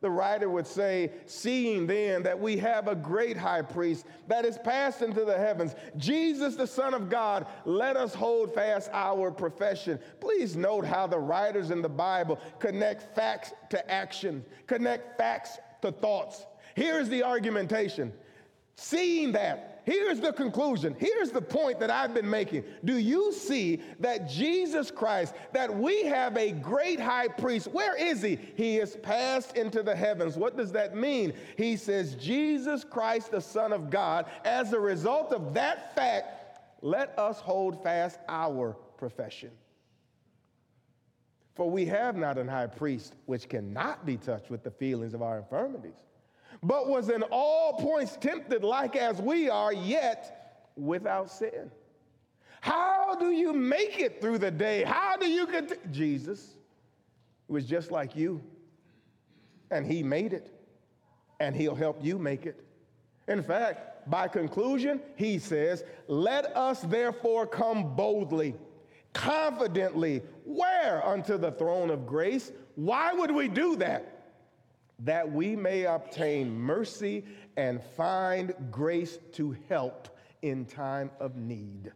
The 0.04 0.12
writer 0.12 0.50
would 0.50 0.68
say, 0.68 1.12
Seeing 1.28 1.88
then 1.88 2.24
that 2.24 2.38
we 2.38 2.58
have 2.58 2.90
a 2.90 2.94
great 2.96 3.38
high 3.38 3.62
priest 3.62 4.06
that 4.28 4.44
is 4.44 4.58
passed 4.58 5.02
into 5.02 5.24
the 5.24 5.38
heavens, 5.38 5.76
Jesus, 5.96 6.58
the 6.58 6.68
Son 6.68 6.94
of 6.94 7.10
God, 7.10 7.48
let 7.64 7.96
us 7.96 8.14
hold 8.14 8.54
fast 8.54 8.90
our 8.92 9.32
profession. 9.32 9.98
Please 10.20 10.58
note 10.58 10.86
how 10.86 11.08
the 11.08 11.18
writers 11.18 11.72
in 11.72 11.82
the 11.82 11.88
Bible 11.88 12.38
connect 12.60 13.16
facts 13.16 13.54
to 13.70 13.90
action, 13.90 14.44
connect 14.68 15.18
facts 15.18 15.58
to 15.82 15.94
thoughts. 15.94 16.46
Here's 16.76 17.08
the 17.08 17.24
argumentation. 17.24 18.12
Seeing 18.76 19.32
that, 19.32 19.73
here's 19.86 20.20
the 20.20 20.34
conclusion. 20.34 20.96
Here's 20.98 21.32
the 21.32 21.42
point 21.42 21.80
that 21.80 21.90
I've 21.90 22.14
been 22.14 22.30
making. 22.30 22.64
Do 22.86 22.98
you 22.98 23.34
see 23.34 23.82
that 24.00 24.30
Jesus 24.30 24.92
Christ, 24.92 25.34
that 25.54 25.74
we 25.74 26.04
have 26.06 26.38
a 26.38 26.52
great 26.52 27.00
high 27.00 27.28
priest? 27.28 27.68
Where 27.68 27.96
is 27.96 28.22
he? 28.22 28.38
He 28.56 28.78
is 28.78 28.96
passed 28.98 29.58
into 29.58 29.84
the 29.84 29.96
heavens. 29.96 30.38
What 30.38 30.58
does 30.58 30.72
that 30.74 30.96
mean? 30.96 31.34
He 31.58 31.76
says, 31.78 32.16
Jesus 32.16 32.84
Christ, 32.84 33.32
the 33.32 33.42
Son 33.42 33.74
of 33.74 33.90
God, 33.90 34.26
as 34.46 34.74
a 34.74 34.80
result 34.80 35.34
of 35.34 35.54
that 35.54 35.96
fact, 35.96 36.60
let 36.82 37.18
us 37.18 37.40
hold 37.40 37.82
fast 37.82 38.20
our 38.28 38.76
profession. 38.98 39.52
For 41.56 41.70
we 41.70 41.86
have 41.86 42.16
not 42.18 42.38
an 42.38 42.48
high 42.48 42.68
priest 42.68 43.16
which 43.26 43.48
cannot 43.48 44.06
be 44.06 44.18
touched 44.18 44.50
with 44.50 44.64
the 44.64 44.72
feelings 44.72 45.14
of 45.14 45.22
our 45.22 45.38
infirmities 45.38 46.04
but 46.64 46.88
was 46.88 47.10
in 47.10 47.24
all 47.24 47.74
points 47.74 48.18
tempted 48.20 48.64
like 48.64 48.96
as 48.96 49.22
we 49.22 49.50
are, 49.50 49.74
yet 49.74 50.70
without 50.76 51.30
sin. 51.30 51.70
How 52.62 53.16
do 53.16 53.32
you 53.32 53.52
make 53.52 54.00
it 54.00 54.22
through 54.22 54.38
the 54.38 54.52
day? 54.52 54.84
How 54.84 55.18
do 55.18 55.30
you 55.30 55.46
get 55.46 55.92
Jesus 55.92 56.56
was 57.50 57.66
just 57.66 57.92
like 57.92 58.16
you, 58.16 58.42
and 59.70 59.86
he 59.86 60.02
made 60.02 60.34
it, 60.34 60.50
and 61.40 61.56
he'll 61.56 61.76
help 61.76 61.98
you 62.02 62.18
make 62.18 62.46
it. 62.46 62.64
In 63.28 63.44
fact, 63.44 64.10
by 64.10 64.28
conclusion, 64.28 65.02
he 65.16 65.40
says, 65.40 65.84
Let 66.08 66.56
us 66.56 66.82
therefore 66.82 67.48
come 67.48 67.96
boldly, 67.96 68.56
confidently, 69.14 70.22
where? 70.46 71.06
Unto 71.06 71.38
the 71.38 71.52
throne 71.52 71.90
of 71.90 72.06
grace. 72.06 72.52
Why 72.76 73.14
would 73.14 73.32
we 73.32 73.48
do 73.48 73.76
that? 73.78 74.13
That 75.04 75.30
we 75.30 75.56
may 75.56 75.84
obtain 75.84 76.54
mercy 76.58 77.26
and 77.58 77.82
find 77.82 78.54
grace 78.72 79.20
to 79.34 79.56
help 79.70 80.18
in 80.42 80.66
time 80.66 81.12
of 81.20 81.36
need. 81.36 81.92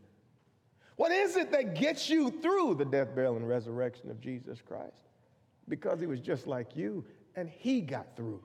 What 0.97 1.11
is 1.11 1.35
it 1.35 1.51
that 1.51 1.75
gets 1.75 2.09
you 2.09 2.31
through 2.31 2.75
the 2.75 2.85
death, 2.85 3.13
burial, 3.13 3.37
and 3.37 3.47
resurrection 3.47 4.09
of 4.09 4.19
Jesus 4.19 4.61
Christ? 4.61 5.09
Because 5.69 5.99
he 5.99 6.07
was 6.07 6.19
just 6.19 6.47
like 6.47 6.75
you 6.75 7.05
and 7.35 7.49
he 7.49 7.81
got 7.81 8.15
through. 8.15 8.41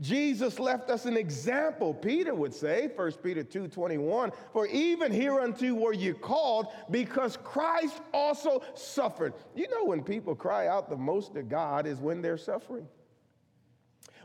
Jesus 0.00 0.58
left 0.58 0.90
us 0.90 1.06
an 1.06 1.16
example, 1.16 1.94
Peter 1.94 2.34
would 2.34 2.52
say, 2.52 2.90
1 2.94 3.12
Peter 3.22 3.42
2 3.42 3.68
21, 3.68 4.30
for 4.52 4.66
even 4.66 5.10
hereunto 5.10 5.72
were 5.72 5.94
you 5.94 6.12
called, 6.12 6.66
because 6.90 7.38
Christ 7.38 8.02
also 8.12 8.62
suffered. 8.74 9.32
You 9.54 9.70
know, 9.70 9.86
when 9.86 10.02
people 10.02 10.34
cry 10.34 10.68
out 10.68 10.90
the 10.90 10.96
most 10.98 11.32
to 11.32 11.42
God 11.42 11.86
is 11.86 11.98
when 11.98 12.20
they're 12.20 12.36
suffering. 12.36 12.86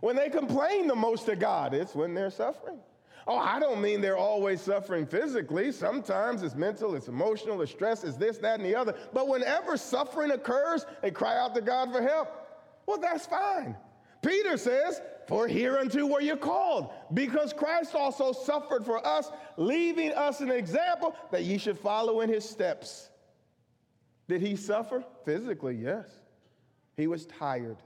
When 0.02 0.16
they 0.16 0.30
complain 0.30 0.88
the 0.88 0.96
most 0.96 1.26
to 1.28 1.36
God, 1.36 1.74
it's 1.74 1.96
when 1.96 2.14
they're 2.14 2.32
suffering. 2.32 2.80
Oh, 3.28 3.38
I 3.38 3.60
don't 3.60 3.82
mean 3.82 4.02
they're 4.02 4.18
always 4.18 4.62
suffering 4.62 5.06
physically. 5.06 5.72
Sometimes 5.72 6.42
it's 6.42 6.56
mental, 6.56 6.96
it's 6.96 7.08
emotional, 7.08 7.62
it's 7.62 7.72
stress, 7.72 8.04
it's 8.04 8.18
this, 8.18 8.40
that, 8.40 8.60
and 8.60 8.66
the 8.66 8.76
other. 8.76 8.96
But 9.14 9.28
whenever 9.28 9.78
suffering 9.78 10.32
occurs, 10.32 10.86
they 11.02 11.12
cry 11.12 11.38
out 11.38 11.54
to 11.56 11.62
God 11.62 11.92
for 11.92 12.02
help. 12.02 12.30
Well, 12.88 12.98
that's 12.98 13.28
fine. 13.28 13.76
Peter 14.24 14.58
says, 14.58 15.02
For 15.28 15.48
hereunto 15.48 16.08
were 16.08 16.22
you 16.22 16.36
called, 16.36 16.90
because 17.14 17.54
Christ 17.54 17.94
also 17.94 18.32
suffered 18.32 18.84
for 18.84 19.06
us, 19.06 19.32
leaving 19.56 20.12
us 20.14 20.42
an 20.42 20.50
example 20.50 21.16
that 21.32 21.44
ye 21.44 21.60
should 21.60 21.78
follow 21.78 22.22
in 22.22 22.30
his 22.30 22.48
steps. 22.48 23.10
Did 24.28 24.42
he 24.42 24.56
suffer? 24.56 25.04
Physically, 25.26 25.76
yes. 25.76 26.08
He 26.98 27.06
was 27.06 27.28
tired. 27.28 27.78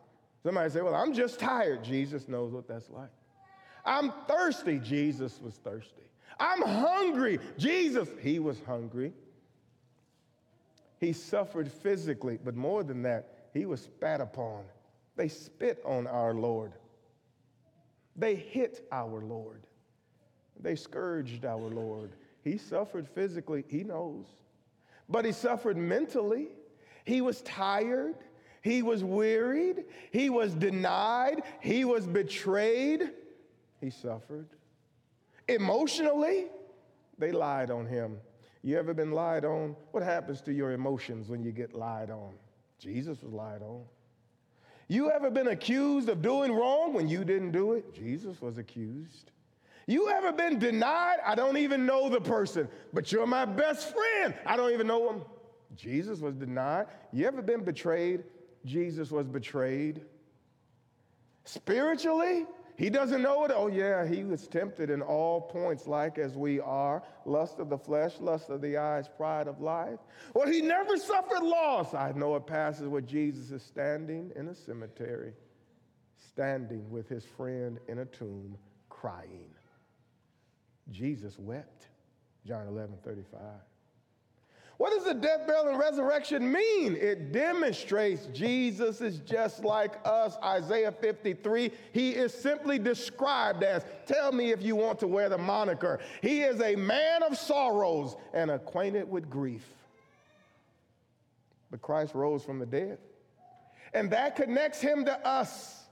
Somebody 0.46 0.70
say, 0.70 0.82
Well, 0.84 0.94
I'm 0.94 1.12
just 1.12 1.40
tired. 1.40 1.84
Jesus 1.84 2.28
knows 2.28 2.54
what 2.54 2.68
that's 2.68 2.92
like. 2.92 3.10
I'm 3.84 4.14
thirsty. 4.28 4.78
Jesus 4.78 5.40
was 5.42 5.56
thirsty. 5.56 6.04
I'm 6.40 6.62
hungry. 6.62 7.40
Jesus, 7.58 8.08
he 8.22 8.38
was 8.38 8.62
hungry. 8.68 9.12
He 11.00 11.14
suffered 11.14 11.72
physically, 11.72 12.38
but 12.44 12.56
more 12.56 12.84
than 12.84 13.02
that, 13.02 13.50
he 13.56 13.66
was 13.66 13.82
spat 13.82 14.22
upon. 14.22 14.62
They 15.16 15.30
spit 15.30 15.82
on 15.84 16.06
our 16.06 16.36
Lord. 16.36 16.74
They 18.16 18.36
hit 18.36 18.88
our 18.92 19.24
Lord. 19.24 19.64
They 20.60 20.75
scourged 20.75 21.44
our 21.44 21.58
Lord. 21.58 22.12
He 22.44 22.60
suffered 22.60 23.08
physically, 23.08 23.64
he 23.68 23.84
knows. 23.84 24.28
But 25.10 25.25
he 25.25 25.32
suffered 25.32 25.75
mentally. 25.75 26.50
He 27.04 27.22
was 27.22 27.42
tired. 27.42 28.14
He 28.66 28.82
was 28.82 29.04
wearied. 29.04 29.84
He 30.10 30.32
was 30.32 30.56
denied. 30.56 31.44
He 31.62 31.86
was 31.86 32.08
betrayed. 32.08 33.12
He 33.80 33.92
suffered. 33.92 34.48
Emotionally, 35.48 36.48
they 37.20 37.32
lied 37.32 37.70
on 37.70 37.86
him. 37.86 38.18
You 38.64 38.80
ever 38.80 38.96
been 38.96 39.12
lied 39.12 39.46
on? 39.46 39.76
What 39.92 40.02
happens 40.02 40.42
to 40.42 40.52
your 40.52 40.72
emotions 40.72 41.30
when 41.30 41.44
you 41.44 41.52
get 41.52 41.76
lied 41.76 42.10
on? 42.10 42.34
Jesus 42.80 43.22
was 43.22 43.32
lied 43.32 43.62
on. 43.62 43.84
You 44.88 45.12
ever 45.12 45.30
been 45.30 45.50
accused 45.50 46.10
of 46.10 46.24
doing 46.24 46.52
wrong 46.52 46.92
when 46.96 47.08
you 47.08 47.24
didn't 47.24 47.52
do 47.52 47.74
it? 47.74 47.94
Jesus 47.94 48.42
was 48.42 48.58
accused. 48.58 49.30
You 49.86 50.10
ever 50.10 50.34
been 50.34 50.58
denied? 50.58 51.18
I 51.24 51.36
don't 51.36 51.58
even 51.58 51.86
know 51.86 52.10
the 52.10 52.20
person, 52.20 52.68
but 52.94 53.12
you're 53.12 53.28
my 53.28 53.46
best 53.46 53.94
friend. 53.94 54.34
I 54.44 54.58
don't 54.58 54.72
even 54.74 54.88
know 54.88 55.08
him. 55.12 55.22
Jesus 55.76 56.20
was 56.20 56.34
denied. 56.34 56.88
You 57.14 57.28
ever 57.28 57.44
been 57.44 57.64
betrayed? 57.64 58.24
Jesus 58.66 59.12
was 59.12 59.28
betrayed. 59.28 60.02
Spiritually, 61.46 62.46
He 62.78 62.90
doesn't 62.90 63.22
know 63.22 63.46
it. 63.46 63.52
Oh, 63.56 63.68
yeah, 63.68 64.06
he 64.06 64.24
was 64.24 64.48
tempted 64.48 64.90
in 64.90 65.02
all 65.02 65.40
points, 65.42 65.88
like 65.88 66.18
as 66.18 66.36
we 66.36 66.60
are 66.60 67.04
lust 67.26 67.60
of 67.60 67.70
the 67.70 67.78
flesh, 67.78 68.20
lust 68.20 68.50
of 68.50 68.62
the 68.62 68.78
eyes, 68.78 69.08
pride 69.08 69.48
of 69.48 69.62
life. 69.62 70.00
Well, 70.34 70.48
he 70.48 70.62
never 70.62 70.98
suffered 70.98 71.42
loss. 71.42 71.94
I 71.94 72.12
know 72.12 72.36
it 72.36 72.46
passes 72.46 72.88
where 72.88 73.02
Jesus 73.02 73.52
is 73.52 73.64
standing 73.64 74.32
in 74.36 74.50
a 74.50 74.56
cemetery, 74.56 75.34
standing 76.18 76.90
with 76.90 77.08
his 77.08 77.24
friend 77.24 77.80
in 77.88 78.00
a 78.00 78.06
tomb, 78.06 78.58
crying. 78.90 79.50
Jesus 80.92 81.40
wept. 81.40 81.88
John 82.46 82.68
11 82.68 82.98
35. 83.04 83.40
What 84.77 84.91
does 84.91 85.05
the 85.05 85.13
death, 85.13 85.48
burial, 85.48 85.70
and 85.70 85.79
resurrection 85.79 86.51
mean? 86.51 86.98
It 86.98 87.32
demonstrates 87.32 88.25
Jesus 88.34 89.00
is 89.00 89.20
just 89.20 89.63
like 89.63 89.94
us. 90.03 90.38
Isaiah 90.44 90.91
53, 90.91 91.72
he 91.94 92.12
is 92.12 92.34
simply 92.34 92.77
described 92.77 93.63
as, 93.63 93.86
tell 94.05 94.34
me 94.34 94.51
if 94.51 94.62
you 94.62 94.75
want 94.75 95.00
to 95.00 95.08
wear 95.08 95.29
the 95.29 95.38
moniker. 95.38 96.00
He 96.22 96.41
is 96.41 96.60
a 96.62 96.75
man 96.75 97.24
of 97.24 97.38
sorrows 97.38 98.17
and 98.34 98.51
acquainted 98.51 99.10
with 99.10 99.29
grief. 99.29 99.65
But 101.72 101.82
Christ 101.82 102.13
rose 102.13 102.44
from 102.44 102.60
the 102.60 102.65
dead. 102.65 102.98
And 103.94 104.12
that 104.12 104.36
connects 104.36 104.82
him 104.82 105.05
to 105.05 105.25
us. 105.25 105.85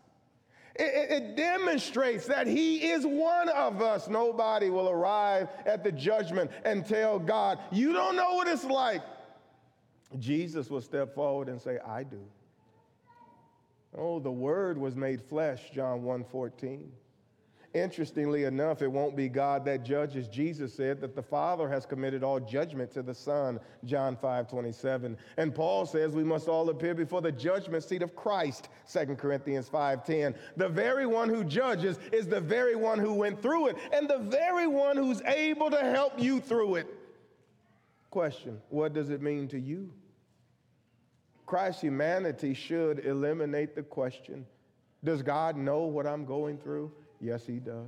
It, 0.75 1.11
it, 1.11 1.35
demonstrates 1.35 2.25
that 2.27 2.47
he 2.47 2.91
is 2.91 3.05
one 3.05 3.49
of 3.49 3.81
us. 3.81 4.07
Nobody 4.07 4.71
will 4.71 4.89
arrive 4.89 5.49
at 5.67 5.83
the 5.83 5.91
judgment 5.91 6.49
and 6.65 6.85
tell 6.85 7.19
God, 7.19 7.59
You 7.71 7.93
don't 7.93 8.15
know 8.15 8.33
what 8.33 8.47
it's 8.47 8.63
like. 8.63 9.03
Jesus 10.19 10.69
will 10.71 10.81
step 10.81 11.13
forward 11.13 11.47
and 11.47 11.61
say, 11.61 11.77
I 11.85 12.03
do. 12.03 12.21
Oh, 13.95 14.19
the 14.19 14.31
word 14.31 14.77
was 14.77 14.95
made 14.95 15.21
flesh, 15.21 15.69
John 15.71 16.03
1 16.03 16.23
14. 16.23 16.91
Interestingly 17.73 18.43
enough, 18.43 18.83
it 18.83 18.91
won't 18.91 19.15
be 19.15 19.27
God 19.27 19.65
that 19.65 19.83
judges. 19.83 20.27
Jesus 20.27 20.71
said 20.71 21.01
that 21.01 21.15
the 21.15 21.23
Father 21.23 21.67
has 21.67 21.87
committed 21.87 22.23
all 22.23 22.39
judgment 22.39 22.91
to 22.91 23.01
the 23.01 23.15
Son, 23.15 23.59
John 23.83 24.15
5 24.15 24.47
27. 24.47 25.17
And 25.37 25.55
Paul 25.55 25.87
says 25.87 26.13
we 26.13 26.23
must 26.23 26.47
all 26.47 26.69
appear 26.69 26.93
before 26.93 27.21
the 27.21 27.31
judgment 27.31 27.83
seat 27.83 28.03
of 28.03 28.15
Christ, 28.15 28.69
2 28.91 29.15
Corinthians 29.15 29.69
5 29.69 30.05
10. 30.05 30.35
The 30.55 30.69
very 30.69 31.07
one 31.07 31.29
who 31.29 31.43
judges 31.43 31.97
is 32.11 32.27
the 32.27 32.39
very 32.39 32.75
one 32.75 32.99
who 32.99 33.15
went 33.15 33.41
through 33.41 33.67
it, 33.67 33.77
and 33.91 34.07
the 34.07 34.19
very 34.19 34.67
one 34.67 34.95
who's 34.95 35.23
able 35.23 35.71
to 35.71 35.79
help 35.79 36.19
you 36.21 36.39
through 36.41 36.75
it. 36.75 36.87
Question 38.11 38.61
What 38.69 38.93
does 38.93 39.09
it 39.09 39.23
mean 39.23 39.47
to 39.47 39.59
you? 39.59 39.91
Christ's 41.47 41.81
humanity 41.81 42.53
should 42.53 43.03
eliminate 43.03 43.73
the 43.73 43.81
question 43.81 44.45
Does 45.03 45.23
God 45.23 45.57
know 45.57 45.85
what 45.85 46.05
I'm 46.05 46.23
going 46.23 46.59
through? 46.59 46.91
Yes, 47.23 47.45
he 47.47 47.59
does. 47.59 47.87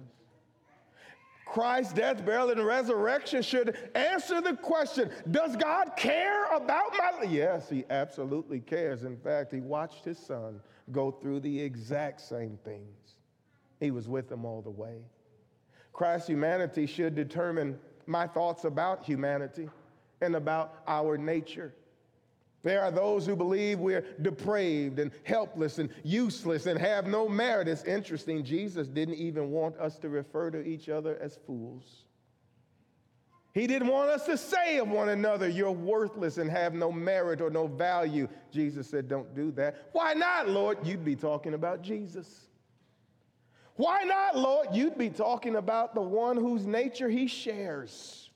Christ's 1.46 1.94
death, 1.94 2.26
burial, 2.26 2.50
and 2.50 2.66
resurrection 2.66 3.44
should 3.44 3.78
answer 3.94 4.42
the 4.42 4.56
question 4.56 5.12
Does 5.30 5.56
God 5.58 5.92
care 5.96 6.46
about 6.46 6.92
my 6.98 7.12
life? 7.20 7.30
Yes, 7.30 7.70
he 7.70 7.84
absolutely 7.90 8.62
cares. 8.62 9.04
In 9.04 9.18
fact, 9.18 9.54
he 9.54 9.60
watched 9.60 10.06
his 10.06 10.18
son 10.18 10.60
go 10.92 11.12
through 11.12 11.42
the 11.42 11.62
exact 11.62 12.22
same 12.22 12.58
things. 12.64 13.16
He 13.80 13.92
was 13.92 14.08
with 14.08 14.32
him 14.32 14.46
all 14.46 14.62
the 14.62 14.72
way. 14.72 15.02
Christ's 15.94 16.28
humanity 16.28 16.86
should 16.86 17.14
determine 17.14 17.78
my 18.08 18.28
thoughts 18.28 18.64
about 18.64 19.04
humanity 19.04 19.70
and 20.22 20.36
about 20.36 20.82
our 20.88 21.18
nature. 21.18 21.74
There 22.66 22.82
are 22.82 22.90
those 22.90 23.28
who 23.28 23.36
believe 23.36 23.78
we're 23.78 24.04
depraved 24.24 24.98
and 24.98 25.12
helpless 25.22 25.78
and 25.78 25.88
useless 26.04 26.66
and 26.66 26.80
have 26.80 27.06
no 27.06 27.30
merit. 27.30 27.68
It's 27.68 27.84
interesting, 27.84 28.44
Jesus 28.44 28.88
didn't 28.88 29.16
even 29.16 29.52
want 29.52 29.78
us 29.78 30.00
to 30.00 30.10
refer 30.10 30.50
to 30.50 30.66
each 30.66 30.90
other 30.90 31.16
as 31.22 31.38
fools. 31.46 32.06
He 33.54 33.68
didn't 33.68 33.90
want 33.90 34.10
us 34.10 34.26
to 34.26 34.36
say 34.36 34.80
of 34.80 34.90
one 34.90 35.10
another, 35.10 35.48
You're 35.48 35.72
worthless 35.72 36.40
and 36.40 36.50
have 36.50 36.74
no 36.74 36.92
merit 36.92 37.40
or 37.40 37.52
no 37.52 37.68
value. 37.68 38.28
Jesus 38.52 38.90
said, 38.90 39.08
Don't 39.08 39.36
do 39.36 39.52
that. 39.52 39.90
Why 39.92 40.16
not, 40.16 40.50
Lord? 40.50 40.80
You'd 40.84 41.06
be 41.06 41.16
talking 41.16 41.54
about 41.54 41.84
Jesus. 41.84 42.48
Why 43.76 44.02
not, 44.06 44.40
Lord? 44.40 44.70
You'd 44.74 44.98
be 44.98 45.12
talking 45.12 45.58
about 45.58 45.94
the 45.94 46.02
one 46.02 46.36
whose 46.36 46.66
nature 46.66 47.10
he 47.10 47.28
shares. 47.28 48.32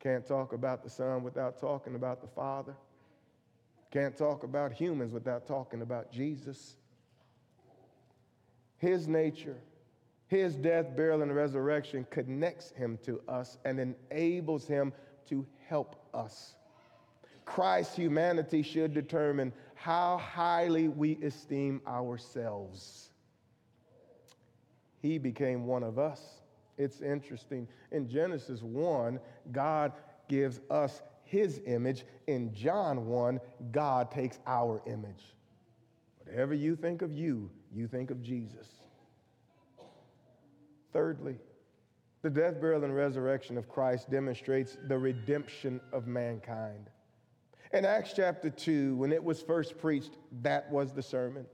Can't 0.00 0.26
talk 0.26 0.52
about 0.52 0.84
the 0.84 0.90
Son 0.90 1.22
without 1.22 1.58
talking 1.58 1.94
about 1.94 2.20
the 2.20 2.28
Father. 2.28 2.76
Can't 3.96 4.14
talk 4.14 4.44
about 4.44 4.74
humans 4.74 5.14
without 5.14 5.46
talking 5.46 5.80
about 5.80 6.12
Jesus. 6.12 6.76
His 8.76 9.08
nature, 9.08 9.56
his 10.26 10.54
death, 10.54 10.94
burial, 10.94 11.22
and 11.22 11.34
resurrection 11.34 12.06
connects 12.10 12.72
him 12.72 12.98
to 13.06 13.22
us 13.26 13.56
and 13.64 13.80
enables 13.80 14.66
him 14.66 14.92
to 15.30 15.46
help 15.66 15.96
us. 16.12 16.56
Christ's 17.46 17.96
humanity 17.96 18.60
should 18.60 18.92
determine 18.92 19.50
how 19.74 20.18
highly 20.18 20.88
we 20.88 21.16
esteem 21.22 21.80
ourselves. 21.86 23.08
He 25.00 25.16
became 25.16 25.64
one 25.64 25.82
of 25.82 25.98
us. 25.98 26.42
It's 26.76 27.00
interesting. 27.00 27.66
In 27.92 28.10
Genesis 28.10 28.60
1, 28.60 29.18
God 29.52 29.92
gives 30.28 30.60
us 30.70 31.00
his 31.26 31.60
image. 31.66 32.04
In 32.26 32.54
John 32.54 33.06
1, 33.06 33.40
God 33.72 34.10
takes 34.10 34.38
our 34.46 34.80
image. 34.86 35.34
Whatever 36.24 36.54
you 36.54 36.74
think 36.74 37.02
of 37.02 37.12
you, 37.12 37.50
you 37.72 37.86
think 37.86 38.10
of 38.10 38.22
Jesus. 38.22 38.68
Thirdly, 40.92 41.36
the 42.22 42.30
death, 42.30 42.60
burial, 42.60 42.84
and 42.84 42.94
resurrection 42.94 43.58
of 43.58 43.68
Christ 43.68 44.10
demonstrates 44.10 44.78
the 44.88 44.98
redemption 44.98 45.80
of 45.92 46.06
mankind. 46.06 46.88
In 47.72 47.84
Acts 47.84 48.12
chapter 48.14 48.48
2, 48.48 48.96
when 48.96 49.12
it 49.12 49.22
was 49.22 49.42
first 49.42 49.78
preached, 49.78 50.16
that 50.42 50.70
was 50.70 50.92
the 50.92 51.02
sermon. 51.02 51.44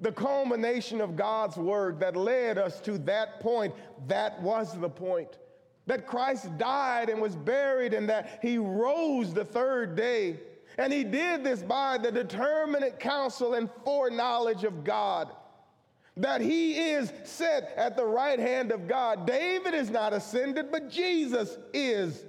The 0.00 0.12
culmination 0.12 1.00
of 1.00 1.16
God's 1.16 1.56
word 1.56 2.00
that 2.00 2.16
led 2.16 2.58
us 2.58 2.80
to 2.80 2.98
that 2.98 3.40
point, 3.40 3.74
that 4.08 4.40
was 4.42 4.78
the 4.78 4.88
point 4.88 5.38
that 5.86 6.06
Christ 6.06 6.56
died 6.56 7.08
and 7.08 7.20
was 7.20 7.36
buried 7.36 7.94
and 7.94 8.08
that 8.08 8.38
he 8.42 8.58
rose 8.58 9.34
the 9.34 9.44
third 9.44 9.96
day. 9.96 10.40
And 10.78 10.92
he 10.92 11.04
did 11.04 11.44
this 11.44 11.62
by 11.62 11.98
the 11.98 12.10
determinate 12.10 12.98
counsel 12.98 13.54
and 13.54 13.70
foreknowledge 13.84 14.64
of 14.64 14.82
God. 14.82 15.30
That 16.16 16.40
he 16.40 16.78
is 16.78 17.12
set 17.24 17.74
at 17.76 17.96
the 17.96 18.04
right 18.04 18.38
hand 18.38 18.72
of 18.72 18.88
God. 18.88 19.26
David 19.26 19.74
is 19.74 19.90
not 19.90 20.12
ascended, 20.12 20.70
but 20.70 20.88
Jesus 20.88 21.58
is. 21.72 22.24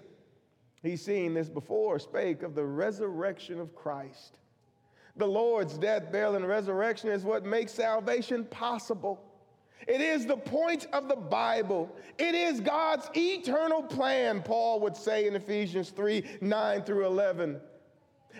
He's 0.81 1.03
seen 1.03 1.33
this 1.33 1.49
before, 1.49 1.97
spake 1.99 2.43
of 2.43 2.55
the 2.55 2.65
resurrection 2.65 3.59
of 3.59 3.75
Christ. 3.75 4.37
The 5.17 5.27
Lord's 5.27 5.77
death, 5.77 6.11
burial, 6.11 6.35
and 6.35 6.47
resurrection 6.47 7.09
is 7.09 7.23
what 7.23 7.45
makes 7.45 7.73
salvation 7.73 8.43
possible. 8.45 9.23
It 9.88 10.01
is 10.01 10.25
the 10.25 10.38
point 10.38 10.88
of 10.93 11.07
the 11.07 11.15
Bible. 11.15 11.95
It 12.17 12.33
is 12.33 12.59
God's 12.59 13.09
eternal 13.15 13.83
plan, 13.83 14.41
Paul 14.41 14.79
would 14.79 14.97
say 14.97 15.27
in 15.27 15.35
Ephesians 15.35 15.91
3 15.91 16.23
9 16.41 16.83
through 16.83 17.05
11. 17.05 17.59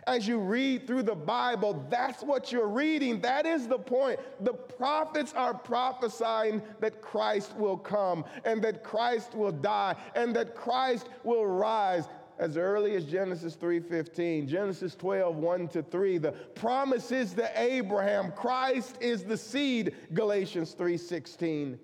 As 0.08 0.28
you 0.28 0.39
read 0.39 0.86
through 0.86 1.04
the 1.04 1.15
Bible, 1.15 1.86
that's 1.89 2.21
what 2.21 2.52
you're 2.52 2.67
reading. 2.67 3.21
That 3.21 3.45
is 3.45 3.67
the 3.67 3.78
point. 3.78 4.19
The 4.41 4.54
prophets 4.54 5.34
are 5.34 5.54
prophesying 5.54 6.62
that 6.80 7.02
Christ 7.02 7.56
will 7.56 7.78
come 7.78 8.26
and 8.43 8.62
that 8.62 8.84
Christ 8.84 9.34
will 9.34 9.52
die 9.52 9.95
and 10.15 10.36
that 10.36 10.56
Christ 10.56 11.10
will 11.24 11.45
rise 11.45 12.08
as 12.38 12.58
early 12.58 12.95
as 12.95 13.06
Genesis 13.06 13.56
3:15, 13.56 14.48
Genesis 14.48 14.95
12, 14.95 15.36
1 15.38 15.67
to 15.69 15.84
3. 15.84 16.17
The 16.17 16.32
promises 16.32 17.34
to 17.34 17.50
Abraham, 17.60 18.32
Christ 18.32 18.98
is 19.00 19.24
the 19.24 19.38
seed, 19.38 19.95
Galatians 20.13 20.74
3:16. 20.74 21.80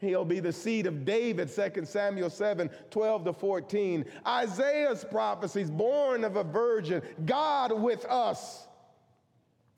He'll 0.00 0.24
be 0.24 0.40
the 0.40 0.52
seed 0.52 0.86
of 0.86 1.04
David, 1.04 1.48
2 1.48 1.86
Samuel 1.86 2.30
7, 2.30 2.68
12 2.90 3.24
to 3.24 3.32
14. 3.32 4.04
Isaiah's 4.26 5.04
prophecies, 5.04 5.70
born 5.70 6.24
of 6.24 6.36
a 6.36 6.44
virgin, 6.44 7.02
God 7.24 7.72
with 7.72 8.04
us. 8.06 8.66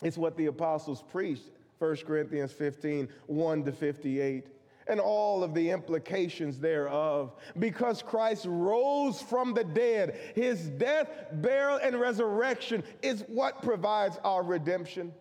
It's 0.03 0.19
what 0.19 0.37
the 0.37 0.47
apostles 0.47 1.03
preached, 1.03 1.51
1 1.79 1.97
Corinthians 2.05 2.53
15, 2.53 3.09
1 3.27 3.64
to 3.64 3.73
58 3.73 4.49
and 4.88 5.01
all 5.01 5.42
of 5.42 5.55
the 5.55 5.70
implications 5.70 6.59
thereof. 6.59 7.35
Because 7.59 8.03
Christ 8.03 8.46
rose 8.49 9.20
from 9.20 9.55
the 9.55 9.64
dead, 9.64 10.18
his 10.35 10.68
death, 10.68 11.11
burial, 11.33 11.79
and 11.83 12.01
resurrection 12.01 12.85
is 13.03 13.25
what 13.29 13.62
provides 13.62 14.18
our 14.25 14.42
redemption. 14.42 15.12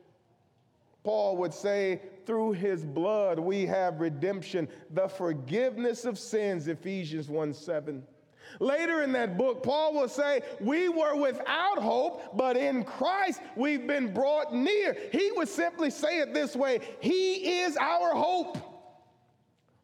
Paul 1.04 1.38
would 1.38 1.54
say, 1.54 2.02
through 2.26 2.54
his 2.54 2.84
blood 2.84 3.38
we 3.38 3.66
have 3.68 4.02
redemption, 4.02 4.68
the 4.92 5.08
forgiveness 5.08 6.06
of 6.06 6.18
sins, 6.18 6.68
Ephesians 6.68 7.30
1 7.30 7.54
7. 7.54 8.04
Later 8.60 9.04
in 9.04 9.12
that 9.14 9.38
book, 9.38 9.64
Paul 9.64 9.94
will 9.94 10.08
say, 10.08 10.42
We 10.60 10.90
were 10.90 11.16
without 11.16 11.80
hope, 11.80 12.38
but 12.38 12.58
in 12.58 12.84
Christ 12.84 13.42
we've 13.56 13.86
been 13.86 14.14
brought 14.14 14.54
near. 14.54 14.96
He 15.12 15.32
would 15.36 15.50
simply 15.50 15.90
say 15.90 16.20
it 16.20 16.34
this 16.34 16.56
way 16.56 16.80
He 17.00 17.60
is 17.60 17.78
our 17.78 18.14
hope. 18.14 18.75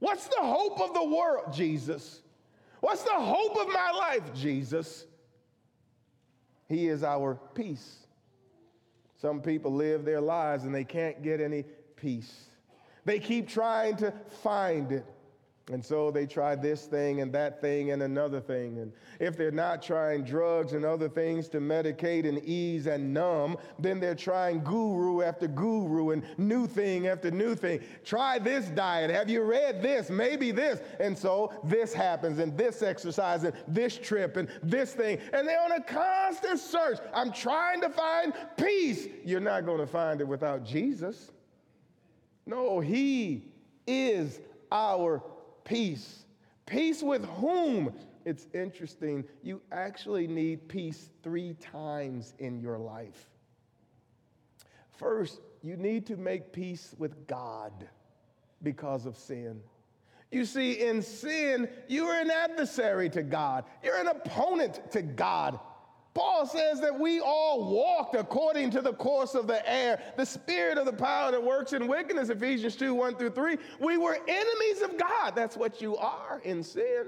What's 0.02 0.28
the 0.28 0.42
hope 0.42 0.82
of 0.82 0.96
the 0.96 1.04
world? 1.04 1.54
Jesus. 1.54 2.22
What's 2.80 3.04
the 3.04 3.12
hope 3.12 3.56
of 3.56 3.68
my 3.68 3.92
life? 3.92 4.34
Jesus. 4.34 5.06
He 6.68 6.88
is 6.88 7.04
our 7.04 7.36
peace. 7.54 8.08
Some 9.22 9.42
people 9.42 9.72
live 9.72 10.04
their 10.04 10.20
lives 10.20 10.64
and 10.64 10.74
they 10.74 10.84
can't 10.84 11.22
get 11.22 11.40
any 11.40 11.66
peace. 11.96 12.46
They 13.06 13.20
keep 13.20 13.48
trying 13.48 13.98
to 13.98 14.12
find 14.42 14.92
it. 14.92 15.06
And 15.72 15.84
so 15.84 16.12
they 16.12 16.26
try 16.26 16.56
this 16.56 16.86
thing 16.86 17.22
and 17.22 17.32
that 17.34 17.62
thing 17.62 17.92
and 17.92 18.04
another 18.04 18.42
thing. 18.42 18.80
And 18.80 18.92
if 19.20 19.38
they're 19.38 19.52
not 19.52 19.82
trying 19.82 20.24
drugs 20.24 20.74
and 20.74 20.84
other 20.84 21.08
things 21.08 21.48
to 21.50 21.60
medicate 21.60 22.28
and 22.28 22.44
ease 22.44 22.88
and 22.88 23.14
numb, 23.14 23.58
then 23.80 24.00
they're 24.00 24.14
trying 24.14 24.64
guru 24.64 25.22
after 25.22 25.48
guru 25.48 26.12
and 26.12 26.24
new 26.38 26.68
thing 26.68 27.08
after 27.08 27.32
new 27.32 27.56
thing. 27.56 27.80
Try 28.04 28.38
this 28.38 28.68
diet. 28.68 29.12
Have 29.12 29.30
you 29.30 29.44
read 29.44 29.82
this? 29.82 30.10
Maybe 30.10 30.52
this. 30.52 30.82
And 31.00 31.18
so 31.18 31.54
this 31.64 31.94
happens 31.94 32.40
and 32.40 32.58
this 32.58 32.82
exercise 32.82 33.46
and 33.46 33.54
this 33.68 33.98
trip 33.98 34.36
and 34.36 34.50
this 34.62 34.94
thing. 34.94 35.20
And 35.32 35.48
they're 35.48 35.62
on 35.62 35.72
a 35.72 35.82
constant 35.82 36.60
search. 36.60 37.00
I'm 37.14 37.32
trying 37.32 37.80
to 37.82 37.90
find 37.90 38.34
peace. 38.58 39.08
You're 39.24 39.40
not 39.40 39.66
going 39.66 39.80
to 39.80 39.88
find 39.88 40.20
it 40.20 40.28
without 40.28 40.66
Jesus. 40.66 41.32
No, 42.46 42.82
He 42.82 43.46
is 43.88 44.42
our 44.72 45.24
peace. 45.64 46.26
Peace 46.66 47.02
with 47.02 47.26
whom? 47.26 47.94
It's 48.26 48.48
interesting. 48.54 49.26
You 49.42 49.62
actually 49.72 50.28
need 50.28 50.68
peace 50.68 51.10
three 51.24 51.56
times 51.56 52.34
in 52.40 52.60
your 52.60 52.78
life. 52.78 53.30
First, 54.92 55.42
you 55.64 55.76
need 55.76 56.06
to 56.08 56.18
make 56.18 56.52
peace 56.52 56.96
with 56.98 57.28
God 57.28 57.88
because 58.64 59.06
of 59.06 59.18
sin. 59.18 59.62
You 60.32 60.46
see, 60.46 60.74
in 60.74 61.02
sin, 61.02 61.68
you 61.88 62.06
are 62.06 62.22
an 62.22 62.32
adversary 62.32 63.10
to 63.10 63.24
God, 63.24 63.66
you're 63.84 64.00
an 64.00 64.08
opponent 64.08 64.92
to 64.92 65.02
God. 65.02 65.60
Paul 66.14 66.46
says 66.46 66.82
that 66.82 66.98
we 66.98 67.22
all 67.22 67.74
walked 67.74 68.16
according 68.16 68.72
to 68.72 68.82
the 68.82 68.94
course 68.94 69.34
of 69.34 69.48
the 69.48 69.68
air, 69.70 70.02
the 70.18 70.26
spirit 70.26 70.78
of 70.78 70.86
the 70.86 70.94
power 70.94 71.32
that 71.32 71.42
works 71.42 71.72
in 71.72 71.88
wickedness, 71.88 72.30
Ephesians 72.30 72.76
2 72.76 72.94
1 72.94 73.16
through 73.16 73.30
3. 73.30 73.58
We 73.80 73.98
were 73.98 74.18
enemies 74.28 74.82
of 74.82 74.98
God. 74.98 75.36
That's 75.36 75.56
what 75.56 75.82
you 75.82 75.96
are 75.96 76.42
in 76.44 76.64
sin. 76.64 77.06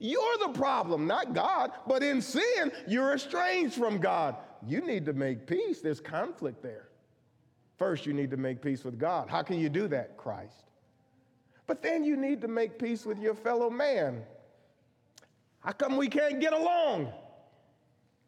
You're 0.00 0.38
the 0.38 0.48
problem, 0.48 1.06
not 1.06 1.32
God. 1.32 1.70
But 1.86 2.02
in 2.02 2.20
sin, 2.20 2.72
you're 2.88 3.14
estranged 3.14 3.74
from 3.74 3.98
God. 3.98 4.34
You 4.66 4.80
need 4.80 5.06
to 5.06 5.12
make 5.12 5.46
peace. 5.46 5.80
There's 5.80 6.00
conflict 6.00 6.60
there. 6.62 6.88
First, 7.78 8.06
you 8.06 8.12
need 8.12 8.30
to 8.32 8.36
make 8.36 8.60
peace 8.60 8.82
with 8.82 8.98
God. 8.98 9.28
How 9.28 9.42
can 9.42 9.60
you 9.60 9.68
do 9.68 9.86
that? 9.88 10.16
Christ. 10.16 10.64
But 11.68 11.82
then 11.82 12.02
you 12.02 12.16
need 12.16 12.40
to 12.40 12.48
make 12.48 12.78
peace 12.78 13.06
with 13.06 13.20
your 13.20 13.34
fellow 13.34 13.70
man. 13.70 14.22
How 15.60 15.72
come 15.72 15.96
we 15.96 16.08
can't 16.08 16.40
get 16.40 16.52
along? 16.52 17.12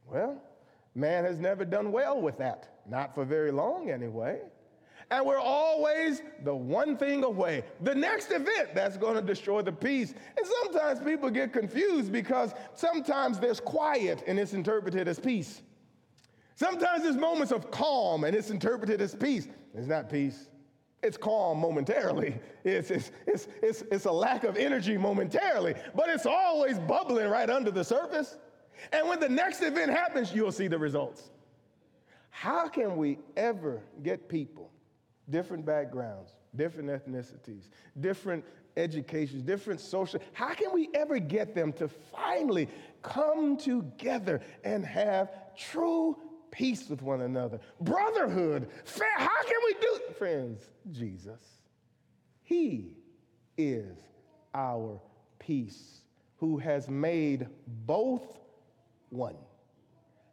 Well, 0.07 0.41
man 0.95 1.25
has 1.25 1.39
never 1.39 1.65
done 1.65 1.93
well 1.93 2.21
with 2.21 2.39
that, 2.39 2.81
not 2.89 3.15
for 3.15 3.25
very 3.25 3.51
long 3.51 3.91
anyway. 3.91 4.41
And 5.11 5.27
we're 5.27 5.39
always 5.39 6.23
the 6.45 6.55
one 6.55 6.97
thing 6.97 7.25
away, 7.25 7.65
the 7.83 7.95
next 7.95 8.31
event 8.31 8.75
that's 8.75 8.97
going 8.97 9.17
to 9.17 9.23
destroy 9.23 9.63
the 9.63 9.73
peace. 9.73 10.15
And 10.37 10.47
sometimes 10.63 11.01
people 11.01 11.31
get 11.31 11.53
confused 11.53 12.11
because 12.11 12.53
sometimes 12.75 13.39
there's 13.39 13.61
quiet 13.61 14.25
and 14.27 14.39
it's 14.39 14.55
interpreted 14.55 15.07
as 15.07 15.19
peace. 15.19 15.63
Sometimes 16.57 17.03
there's 17.03 17.17
moments 17.17 17.53
of 17.53 17.71
calm 17.71 18.25
and 18.25 18.35
it's 18.35 18.51
interpreted 18.51 19.01
as 19.01 19.15
peace. 19.15 19.49
It's 19.75 19.87
not 19.89 20.09
peace. 20.09 20.49
It's 21.03 21.19
calm 21.19 21.59
momentarily. 21.59 22.39
It's, 22.65 22.91
it's, 22.91 23.11
it's, 23.27 23.49
it's, 23.63 23.83
it's 23.91 24.05
a 24.07 24.13
lack 24.13 24.45
of 24.45 24.57
energy 24.57 24.97
momentarily, 24.97 25.75
but 25.95 26.09
it's 26.09 26.25
always 26.25 26.79
bubbling 26.79 27.29
right 27.29 27.51
under 27.51 27.71
the 27.71 27.85
surface. 27.85 28.39
And 28.93 29.09
when 29.09 29.21
the 29.21 29.29
next 29.29 29.63
event 29.63 29.91
happens, 29.91 30.35
you'll 30.35 30.53
see 30.53 30.69
the 30.69 30.79
results. 30.79 31.31
How 32.31 32.69
can 32.69 32.97
we 32.97 33.19
ever 33.37 33.81
get 34.03 34.29
people, 34.29 34.71
different 35.31 35.65
backgrounds, 35.65 36.33
different 36.57 36.89
ethnicities, 36.89 37.69
different 38.01 38.45
educations, 38.77 39.43
different 39.43 39.81
social, 39.81 40.21
how 40.33 40.53
can 40.55 40.73
we 40.73 40.89
ever 40.95 41.19
get 41.19 41.55
them 41.55 41.73
to 41.75 41.89
finally 41.89 42.69
come 43.03 43.57
together 43.57 44.41
and 44.65 44.85
have 44.85 45.31
true 45.57 46.19
peace 46.51 46.89
with 46.89 47.03
one 47.03 47.23
another? 47.23 47.61
Brotherhood, 47.81 48.69
how 49.17 49.43
can 49.43 49.57
we 49.65 49.75
do, 49.81 50.01
friends, 50.19 50.63
Jesus. 50.91 51.41
He 52.43 52.93
is 53.57 53.97
our 54.55 55.01
peace, 55.39 56.01
who 56.37 56.59
has 56.59 56.89
made 56.89 57.47
both 57.87 58.39
one. 59.15 59.37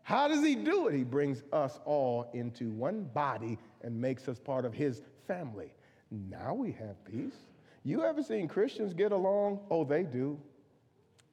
How 0.03 0.27
does 0.27 0.43
he 0.43 0.55
do 0.55 0.87
it? 0.87 0.95
He 0.95 1.03
brings 1.03 1.43
us 1.53 1.79
all 1.85 2.29
into 2.33 2.71
one 2.71 3.03
body 3.13 3.57
and 3.81 3.99
makes 3.99 4.27
us 4.27 4.39
part 4.39 4.65
of 4.65 4.73
his 4.73 5.01
family. 5.27 5.71
Now 6.09 6.53
we 6.53 6.71
have 6.73 7.03
peace. 7.05 7.35
You 7.83 8.03
ever 8.03 8.21
seen 8.21 8.47
Christians 8.47 8.93
get 8.93 9.11
along? 9.11 9.59
Oh, 9.69 9.83
they 9.83 10.03
do. 10.03 10.39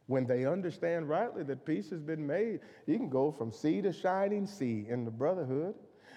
When 0.06 0.26
they 0.26 0.46
understand 0.46 1.08
rightly 1.08 1.42
that 1.44 1.66
peace 1.66 1.90
has 1.90 2.00
been 2.00 2.26
made, 2.26 2.60
you 2.86 2.96
can 2.96 3.10
go 3.10 3.30
from 3.30 3.50
sea 3.50 3.82
to 3.82 3.92
shining 3.92 4.46
sea 4.46 4.86
in 4.88 5.04
the 5.04 5.10
brotherhood. 5.10 5.74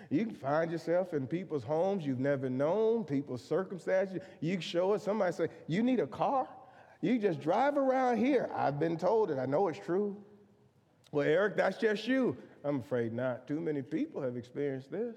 You 0.09 0.25
can 0.25 0.35
find 0.35 0.71
yourself 0.71 1.13
in 1.13 1.25
people's 1.27 1.63
homes 1.63 2.05
you've 2.05 2.19
never 2.19 2.49
known, 2.49 3.03
people's 3.05 3.43
circumstances. 3.43 4.19
You 4.39 4.59
show 4.61 4.93
it. 4.93 5.01
Somebody 5.01 5.33
say, 5.33 5.47
You 5.67 5.83
need 5.83 5.99
a 5.99 6.07
car? 6.07 6.47
You 7.01 7.17
just 7.17 7.41
drive 7.41 7.77
around 7.77 8.17
here. 8.17 8.49
I've 8.55 8.79
been 8.79 8.97
told 8.97 9.31
it. 9.31 9.39
I 9.39 9.45
know 9.45 9.67
it's 9.67 9.79
true. 9.79 10.15
Well, 11.11 11.27
Eric, 11.27 11.57
that's 11.57 11.77
just 11.77 12.07
you. 12.07 12.37
I'm 12.63 12.79
afraid 12.79 13.13
not. 13.13 13.47
Too 13.47 13.59
many 13.59 13.81
people 13.81 14.21
have 14.21 14.37
experienced 14.37 14.91
this. 14.91 15.15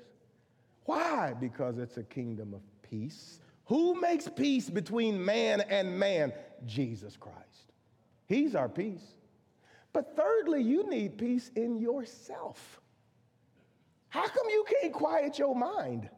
Why? 0.85 1.35
Because 1.39 1.79
it's 1.79 1.97
a 1.97 2.03
kingdom 2.03 2.53
of 2.53 2.61
peace. 2.83 3.41
Who 3.67 4.01
makes 4.01 4.29
peace 4.29 4.69
between 4.69 5.25
man 5.25 5.63
and 5.63 5.99
man? 5.99 6.33
Jesus 6.67 7.17
Christ. 7.17 7.73
He's 8.27 8.55
our 8.55 8.69
peace. 8.69 9.05
But 9.93 10.17
thirdly, 10.17 10.63
you 10.63 10.89
need 10.89 11.17
peace 11.17 11.51
in 11.55 11.79
yourself. 11.79 12.81
How 14.09 14.27
come 14.27 14.49
you 14.49 14.65
can't 14.81 14.93
quiet 14.93 15.39
your 15.39 15.55
mind? 15.55 16.09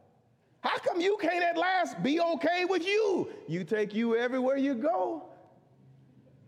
How 0.60 0.78
come 0.78 1.00
you 1.00 1.16
can't 1.20 1.44
at 1.44 1.56
last 1.56 2.02
be 2.02 2.20
okay 2.20 2.64
with 2.64 2.84
you? 2.84 3.28
You 3.46 3.64
take 3.64 3.94
you 3.94 4.16
everywhere 4.16 4.56
you 4.56 4.74
go. 4.74 5.28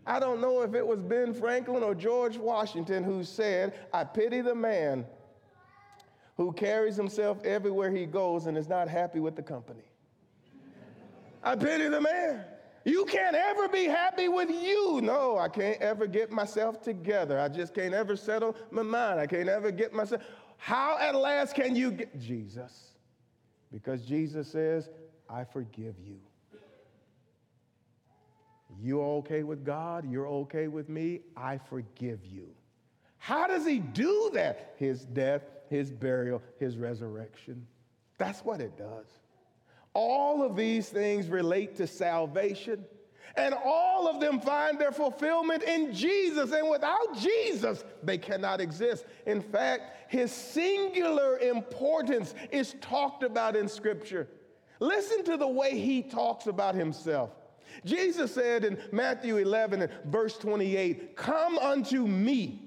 I 0.09 0.19
don't 0.19 0.41
know 0.41 0.63
if 0.63 0.73
it 0.73 0.85
was 0.85 0.99
Ben 1.03 1.35
Franklin 1.35 1.83
or 1.83 1.93
George 1.93 2.35
Washington 2.35 3.03
who 3.03 3.23
said, 3.23 3.75
I 3.93 4.03
pity 4.03 4.41
the 4.41 4.55
man 4.55 5.05
who 6.35 6.51
carries 6.51 6.95
himself 6.95 7.37
everywhere 7.45 7.91
he 7.91 8.07
goes 8.07 8.47
and 8.47 8.57
is 8.57 8.67
not 8.67 8.89
happy 8.89 9.19
with 9.19 9.35
the 9.35 9.43
company. 9.43 9.83
I 11.43 11.55
pity 11.55 11.89
the 11.89 12.01
man. 12.01 12.43
You 12.85 13.05
can't 13.05 13.35
ever 13.35 13.67
be 13.67 13.85
happy 13.85 14.29
with 14.29 14.49
you. 14.49 14.99
No, 15.03 15.37
I 15.37 15.47
can't 15.47 15.79
ever 15.79 16.07
get 16.07 16.31
myself 16.31 16.81
together. 16.81 17.39
I 17.39 17.47
just 17.47 17.75
can't 17.75 17.93
ever 17.93 18.15
settle 18.15 18.55
my 18.71 18.81
mind. 18.81 19.19
I 19.19 19.27
can't 19.27 19.47
ever 19.47 19.69
get 19.69 19.93
myself. 19.93 20.23
How 20.57 20.97
at 20.97 21.13
last 21.13 21.53
can 21.53 21.75
you 21.75 21.91
get 21.91 22.19
Jesus? 22.19 22.95
Because 23.71 24.01
Jesus 24.05 24.47
says, 24.47 24.89
I 25.29 25.43
forgive 25.43 25.99
you. 25.99 26.19
You're 28.81 29.17
okay 29.17 29.43
with 29.43 29.65
God, 29.65 30.09
you're 30.09 30.27
okay 30.27 30.67
with 30.67 30.89
me, 30.89 31.21
I 31.35 31.57
forgive 31.57 32.25
you. 32.25 32.47
How 33.17 33.47
does 33.47 33.65
he 33.65 33.79
do 33.79 34.31
that? 34.33 34.75
His 34.77 35.05
death, 35.05 35.43
his 35.69 35.91
burial, 35.91 36.41
his 36.57 36.77
resurrection. 36.77 37.67
That's 38.17 38.39
what 38.45 38.61
it 38.61 38.77
does. 38.77 39.05
All 39.93 40.43
of 40.43 40.55
these 40.55 40.87
things 40.89 41.27
relate 41.27 41.75
to 41.77 41.87
salvation, 41.87 42.85
and 43.35 43.53
all 43.65 44.07
of 44.07 44.21
them 44.21 44.39
find 44.39 44.79
their 44.79 44.91
fulfillment 44.91 45.63
in 45.63 45.93
Jesus. 45.93 46.51
And 46.51 46.69
without 46.69 47.17
Jesus, 47.17 47.83
they 48.01 48.17
cannot 48.17 48.61
exist. 48.61 49.05
In 49.25 49.41
fact, 49.41 50.11
his 50.11 50.31
singular 50.31 51.37
importance 51.39 52.33
is 52.51 52.75
talked 52.81 53.23
about 53.23 53.55
in 53.55 53.67
Scripture. 53.67 54.27
Listen 54.79 55.23
to 55.25 55.37
the 55.37 55.47
way 55.47 55.77
he 55.77 56.01
talks 56.01 56.47
about 56.47 56.75
himself. 56.75 57.31
Jesus 57.85 58.33
said 58.33 58.65
in 58.65 58.77
Matthew 58.91 59.37
11 59.37 59.83
and 59.83 59.91
verse 60.05 60.37
28, 60.37 61.15
Come 61.15 61.57
unto 61.57 62.05
me, 62.05 62.61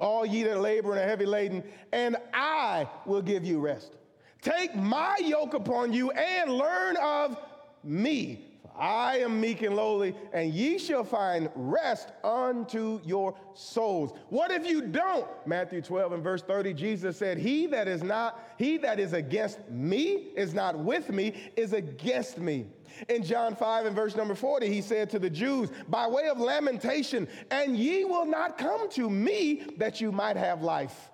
all 0.00 0.24
ye 0.24 0.42
that 0.44 0.60
labor 0.60 0.92
and 0.92 1.00
are 1.00 1.08
heavy 1.08 1.26
laden, 1.26 1.64
and 1.92 2.16
I 2.32 2.88
will 3.06 3.22
give 3.22 3.44
you 3.44 3.60
rest. 3.60 3.92
Take 4.40 4.74
my 4.74 5.16
yoke 5.22 5.54
upon 5.54 5.92
you 5.92 6.10
and 6.10 6.50
learn 6.50 6.96
of 6.96 7.36
me. 7.84 8.51
I 8.78 9.18
am 9.18 9.40
meek 9.40 9.62
and 9.62 9.76
lowly, 9.76 10.14
and 10.32 10.52
ye 10.52 10.78
shall 10.78 11.04
find 11.04 11.50
rest 11.54 12.10
unto 12.24 13.00
your 13.04 13.34
souls. 13.54 14.12
What 14.30 14.50
if 14.50 14.66
you 14.66 14.82
don't? 14.82 15.26
Matthew 15.46 15.82
12 15.82 16.12
and 16.12 16.22
verse 16.22 16.42
30, 16.42 16.72
Jesus 16.74 17.16
said, 17.16 17.38
He 17.38 17.66
that 17.66 17.86
is 17.86 18.02
not, 18.02 18.40
he 18.58 18.78
that 18.78 18.98
is 18.98 19.12
against 19.12 19.68
me 19.70 20.28
is 20.36 20.54
not 20.54 20.78
with 20.78 21.10
me, 21.10 21.34
is 21.56 21.72
against 21.72 22.38
me. 22.38 22.66
In 23.08 23.22
John 23.22 23.54
5 23.54 23.86
and 23.86 23.96
verse 23.96 24.16
number 24.16 24.34
40, 24.34 24.68
he 24.68 24.80
said 24.80 25.10
to 25.10 25.18
the 25.18 25.30
Jews, 25.30 25.70
by 25.88 26.06
way 26.06 26.28
of 26.28 26.38
lamentation, 26.38 27.28
and 27.50 27.76
ye 27.76 28.04
will 28.04 28.26
not 28.26 28.58
come 28.58 28.88
to 28.90 29.08
me 29.08 29.66
that 29.78 30.00
you 30.00 30.12
might 30.12 30.36
have 30.36 30.62
life. 30.62 31.10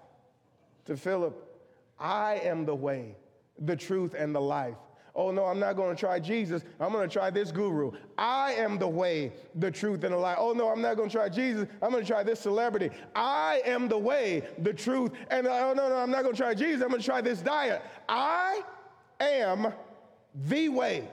To 0.87 0.97
Philip, 0.97 1.44
I 1.99 2.40
am 2.44 2.64
the 2.64 2.75
way, 2.75 3.16
the 3.59 3.77
truth, 3.77 4.14
and 4.14 4.35
the 4.35 4.40
life. 4.40 4.77
Oh, 5.18 5.33
no, 5.33 5.46
I'm 5.46 5.59
not 5.59 5.74
going 5.74 5.96
to 5.96 5.98
try 5.98 6.20
Jesus. 6.20 6.62
I'm 6.78 6.92
going 6.92 7.09
to 7.09 7.12
try 7.12 7.28
this 7.28 7.50
guru. 7.50 7.90
I 8.16 8.52
am 8.52 8.78
the 8.78 8.87
way, 8.87 9.33
the 9.57 9.68
truth, 9.68 10.04
and 10.04 10.12
the 10.12 10.16
life. 10.16 10.37
Oh, 10.38 10.52
no, 10.52 10.68
I'm 10.68 10.81
not 10.81 10.96
going 10.96 11.09
to 11.09 11.12
try 11.16 11.28
Jesus. 11.28 11.66
I'm 11.83 11.90
going 11.90 12.04
to 12.04 12.09
try 12.09 12.22
this 12.22 12.38
celebrity. 12.38 12.90
I 13.16 13.61
am 13.64 13.88
the 13.88 13.98
way, 13.98 14.44
the 14.59 14.72
truth, 14.72 15.11
and 15.28 15.48
oh, 15.48 15.74
no, 15.76 15.88
no, 15.88 15.96
I'm 15.96 16.12
not 16.12 16.22
going 16.22 16.37
to 16.37 16.40
try 16.40 16.54
Jesus. 16.54 16.83
I'm 16.83 16.90
going 16.90 17.00
to 17.00 17.04
try 17.04 17.20
this 17.20 17.40
diet. 17.40 17.83
I 18.09 18.62
am 19.18 19.72
the 20.46 20.68
way, 20.68 21.09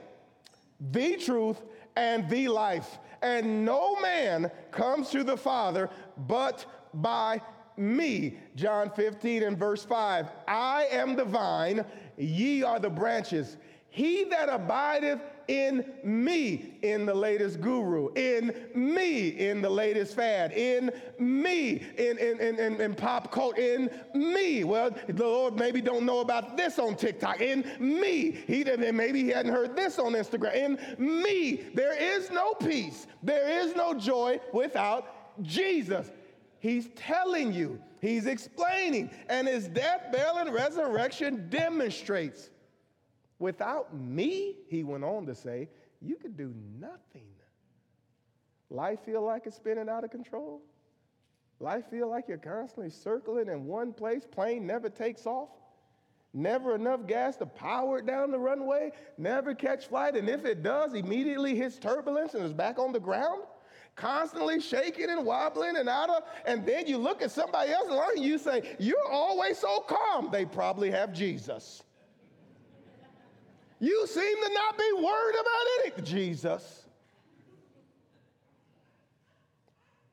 the 0.92 1.16
truth, 1.16 1.60
and 1.96 2.30
the 2.30 2.46
life. 2.46 3.00
And 3.22 3.64
no 3.64 3.98
man 3.98 4.52
comes 4.70 5.10
to 5.10 5.24
the 5.24 5.36
Father 5.36 5.90
but 6.28 6.64
by 6.94 7.40
me. 7.76 8.38
John 8.54 8.88
15 8.88 9.42
and 9.42 9.58
verse 9.58 9.84
5. 9.84 10.28
I 10.46 10.86
am 10.92 11.16
the 11.16 11.24
vine, 11.24 11.84
ye 12.16 12.62
are 12.62 12.78
the 12.78 12.88
branches. 12.88 13.56
He 13.96 14.24
that 14.24 14.50
abideth 14.50 15.22
in 15.48 15.90
me, 16.04 16.74
in 16.82 17.06
the 17.06 17.14
latest 17.14 17.62
guru, 17.62 18.12
in 18.12 18.54
me, 18.74 19.28
in 19.28 19.62
the 19.62 19.70
latest 19.70 20.14
fad, 20.14 20.52
in 20.52 20.92
me, 21.18 21.82
in, 21.96 22.18
in, 22.18 22.38
in, 22.38 22.58
in, 22.58 22.78
in 22.78 22.94
pop 22.94 23.32
culture, 23.32 23.58
in 23.58 23.88
me. 24.12 24.64
Well, 24.64 24.90
the 25.08 25.24
Lord 25.24 25.56
maybe 25.56 25.80
don't 25.80 26.04
know 26.04 26.20
about 26.20 26.58
this 26.58 26.78
on 26.78 26.94
TikTok. 26.94 27.40
In 27.40 27.64
me. 27.78 28.32
He 28.46 28.64
maybe 28.64 29.22
he 29.22 29.30
hadn't 29.30 29.52
heard 29.52 29.74
this 29.74 29.98
on 29.98 30.12
Instagram. 30.12 30.54
In 30.98 31.22
me. 31.22 31.64
There 31.72 31.96
is 31.96 32.30
no 32.30 32.52
peace. 32.52 33.06
There 33.22 33.48
is 33.48 33.74
no 33.74 33.94
joy 33.94 34.40
without 34.52 35.42
Jesus. 35.42 36.10
He's 36.58 36.88
telling 36.96 37.54
you, 37.54 37.80
he's 38.02 38.26
explaining, 38.26 39.10
and 39.30 39.48
his 39.48 39.68
death, 39.68 40.12
burial, 40.12 40.36
and 40.36 40.52
resurrection 40.52 41.48
demonstrates 41.48 42.50
Without 43.38 43.94
me, 43.94 44.56
he 44.68 44.82
went 44.82 45.04
on 45.04 45.26
to 45.26 45.34
say, 45.34 45.68
you 46.00 46.16
could 46.16 46.36
do 46.36 46.54
nothing. 46.78 47.28
Life 48.70 49.00
feel 49.04 49.22
like 49.22 49.42
it's 49.46 49.56
spinning 49.56 49.88
out 49.88 50.04
of 50.04 50.10
control? 50.10 50.60
Life 51.60 51.84
feel 51.90 52.08
like 52.08 52.28
you're 52.28 52.38
constantly 52.38 52.90
circling 52.90 53.48
in 53.48 53.64
one 53.66 53.92
place, 53.92 54.26
plane 54.30 54.66
never 54.66 54.88
takes 54.88 55.26
off? 55.26 55.48
Never 56.34 56.74
enough 56.74 57.06
gas 57.06 57.36
to 57.36 57.46
power 57.46 57.98
it 57.98 58.06
down 58.06 58.30
the 58.30 58.38
runway, 58.38 58.92
never 59.16 59.54
catch 59.54 59.86
flight, 59.86 60.16
and 60.16 60.28
if 60.28 60.44
it 60.44 60.62
does, 60.62 60.92
immediately 60.92 61.56
hits 61.56 61.78
turbulence 61.78 62.34
and 62.34 62.44
is 62.44 62.52
back 62.52 62.78
on 62.78 62.92
the 62.92 63.00
ground? 63.00 63.44
Constantly 63.94 64.60
shaking 64.60 65.08
and 65.08 65.24
wobbling 65.24 65.76
and 65.76 65.88
out 65.88 66.10
of, 66.10 66.24
and 66.44 66.66
then 66.66 66.86
you 66.86 66.98
look 66.98 67.22
at 67.22 67.30
somebody 67.30 67.72
else 67.72 67.88
and 68.14 68.22
you 68.22 68.36
say, 68.36 68.76
You're 68.78 69.08
always 69.10 69.56
so 69.56 69.80
calm. 69.80 70.28
They 70.30 70.44
probably 70.44 70.90
have 70.90 71.14
Jesus. 71.14 71.82
You 73.78 74.06
seem 74.06 74.42
to 74.42 74.52
not 74.54 74.78
be 74.78 74.90
worried 74.94 75.36
about 75.40 75.66
anything. 75.80 76.04
Jesus. 76.04 76.86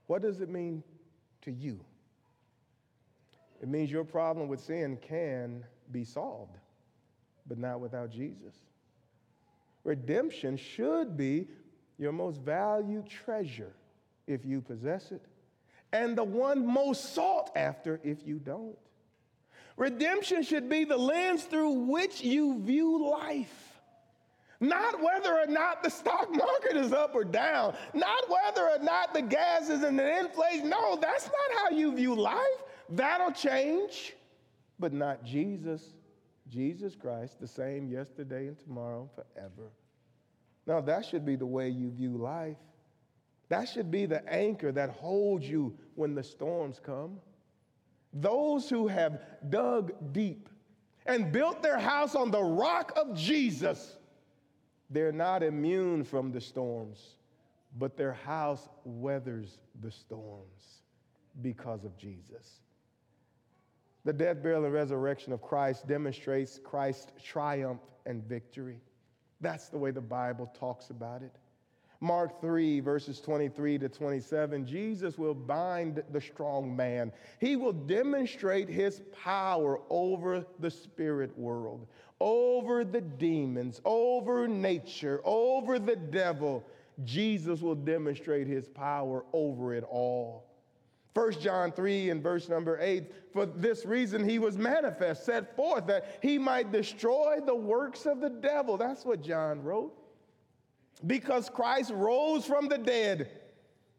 What 0.08 0.21
does 0.21 0.41
it 0.41 0.49
mean 0.49 0.84
to 1.43 1.52
you? 1.52 1.80
It 3.62 3.69
means 3.69 3.89
your 3.89 4.04
problem 4.04 4.49
with 4.49 4.60
sin 4.60 4.97
can 5.02 5.63
be 5.91 6.04
solved, 6.04 6.58
but 7.47 7.58
not 7.58 7.80
without 7.80 8.12
Jesus. 8.12 8.54
Redemption 9.86 10.58
should 10.58 11.15
be 11.15 11.47
your 11.97 12.12
most 12.12 12.41
valued 12.41 13.08
treasure 13.10 13.73
if 14.28 14.45
you 14.45 14.60
possess 14.62 15.12
it, 15.12 15.21
and 15.93 16.17
the 16.17 16.23
one 16.23 16.65
most 16.65 17.13
sought 17.13 17.52
after 17.56 18.02
if 18.04 18.26
you 18.26 18.39
don't. 18.39 18.78
Redemption 19.77 20.43
should 20.43 20.69
be 20.69 20.83
the 20.83 20.97
lens 20.97 21.43
through 21.43 21.71
which 21.71 22.21
you 22.21 22.59
view 22.62 23.09
life. 23.09 23.79
Not 24.59 25.01
whether 25.01 25.33
or 25.33 25.47
not 25.47 25.83
the 25.83 25.89
stock 25.89 26.29
market 26.31 26.77
is 26.77 26.93
up 26.93 27.15
or 27.15 27.25
down, 27.25 27.75
not 27.93 28.29
whether 28.29 28.69
or 28.69 28.79
not 28.79 29.13
the 29.13 29.21
gas 29.21 29.69
is 29.69 29.83
in 29.83 29.97
the 29.97 30.19
inflation. 30.19 30.69
No, 30.69 30.97
that's 31.01 31.25
not 31.25 31.59
how 31.59 31.69
you 31.75 31.93
view 31.93 32.15
life. 32.15 32.63
That'll 32.89 33.31
change, 33.31 34.13
but 34.79 34.93
not 34.93 35.23
Jesus. 35.23 35.93
Jesus 36.49 36.95
Christ, 36.95 37.39
the 37.41 37.47
same 37.47 37.89
yesterday 37.89 38.47
and 38.47 38.59
tomorrow, 38.59 39.09
forever. 39.15 39.71
Now, 40.65 40.81
that 40.81 41.05
should 41.05 41.25
be 41.25 41.36
the 41.36 41.45
way 41.45 41.69
you 41.69 41.91
view 41.91 42.17
life. 42.17 42.57
That 43.49 43.67
should 43.67 43.91
be 43.91 44.05
the 44.05 44.25
anchor 44.31 44.71
that 44.71 44.91
holds 44.91 45.47
you 45.47 45.77
when 45.95 46.15
the 46.15 46.23
storms 46.23 46.79
come. 46.81 47.19
Those 48.13 48.69
who 48.69 48.88
have 48.88 49.21
dug 49.49 49.91
deep 50.13 50.49
and 51.06 51.32
built 51.32 51.62
their 51.62 51.80
house 51.80 52.15
on 52.15 52.32
the 52.32 52.43
rock 52.43 52.93
of 52.95 53.15
Jesus, 53.15 53.97
they're 54.89 55.12
not 55.12 55.43
immune 55.43 56.04
from 56.04 56.32
the 56.32 56.39
storms, 56.39 57.15
but 57.80 57.97
their 57.97 58.13
house 58.13 58.69
weathers 58.86 59.58
the 59.82 59.91
storms 59.91 60.82
because 61.41 61.84
of 61.84 61.97
Jesus. 61.97 62.62
The 64.06 64.13
death, 64.13 64.43
burial, 64.43 64.65
and 64.65 64.73
resurrection 64.73 65.34
of 65.34 65.41
Christ 65.41 65.88
demonstrates 65.88 66.60
Christ's 66.63 67.12
triumph 67.23 67.82
and 68.06 68.23
victory. 68.23 68.82
That's 69.41 69.69
the 69.69 69.78
way 69.78 69.91
the 69.91 70.02
Bible 70.02 70.52
talks 70.58 70.89
about 70.89 71.23
it. 71.23 71.36
Mark 72.03 72.41
3, 72.41 72.81
verses 72.81 73.21
23 73.21 73.77
to 73.77 73.87
27, 73.87 74.65
Jesus 74.67 75.17
will 75.17 75.33
bind 75.33 76.03
the 76.11 76.19
strong 76.19 76.75
man. 76.75 77.13
He 77.39 77.55
will 77.55 77.71
demonstrate 77.71 78.67
his 78.67 79.01
power 79.23 79.79
over 79.89 80.45
the 80.59 80.69
spirit 80.69 81.35
world, 81.37 81.87
over 82.19 82.83
the 82.83 82.99
demons, 82.99 83.79
over 83.85 84.49
nature, 84.49 85.21
over 85.23 85.79
the 85.79 85.95
devil. 85.95 86.65
Jesus 87.05 87.61
will 87.61 87.73
demonstrate 87.73 88.47
his 88.47 88.67
power 88.67 89.23
over 89.31 89.73
it 89.73 89.85
all. 89.89 90.43
1 91.13 91.39
John 91.39 91.71
3 91.71 92.09
and 92.09 92.21
verse 92.21 92.49
number 92.49 92.77
8, 92.81 93.13
for 93.31 93.45
this 93.45 93.85
reason 93.85 94.27
he 94.27 94.39
was 94.39 94.57
manifest, 94.57 95.25
set 95.25 95.55
forth 95.55 95.87
that 95.87 96.19
he 96.21 96.37
might 96.37 96.69
destroy 96.69 97.37
the 97.45 97.55
works 97.55 98.05
of 98.05 98.19
the 98.19 98.29
devil. 98.29 98.75
That's 98.75 99.05
what 99.05 99.23
John 99.23 99.63
wrote. 99.63 100.02
Because 101.05 101.49
Christ 101.49 101.91
rose 101.93 102.45
from 102.45 102.67
the 102.67 102.77
dead, 102.77 103.29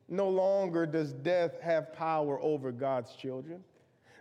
no 0.08 0.28
longer 0.28 0.86
does 0.86 1.12
death 1.12 1.60
have 1.60 1.92
power 1.92 2.40
over 2.40 2.72
God's 2.72 3.14
children. 3.14 3.62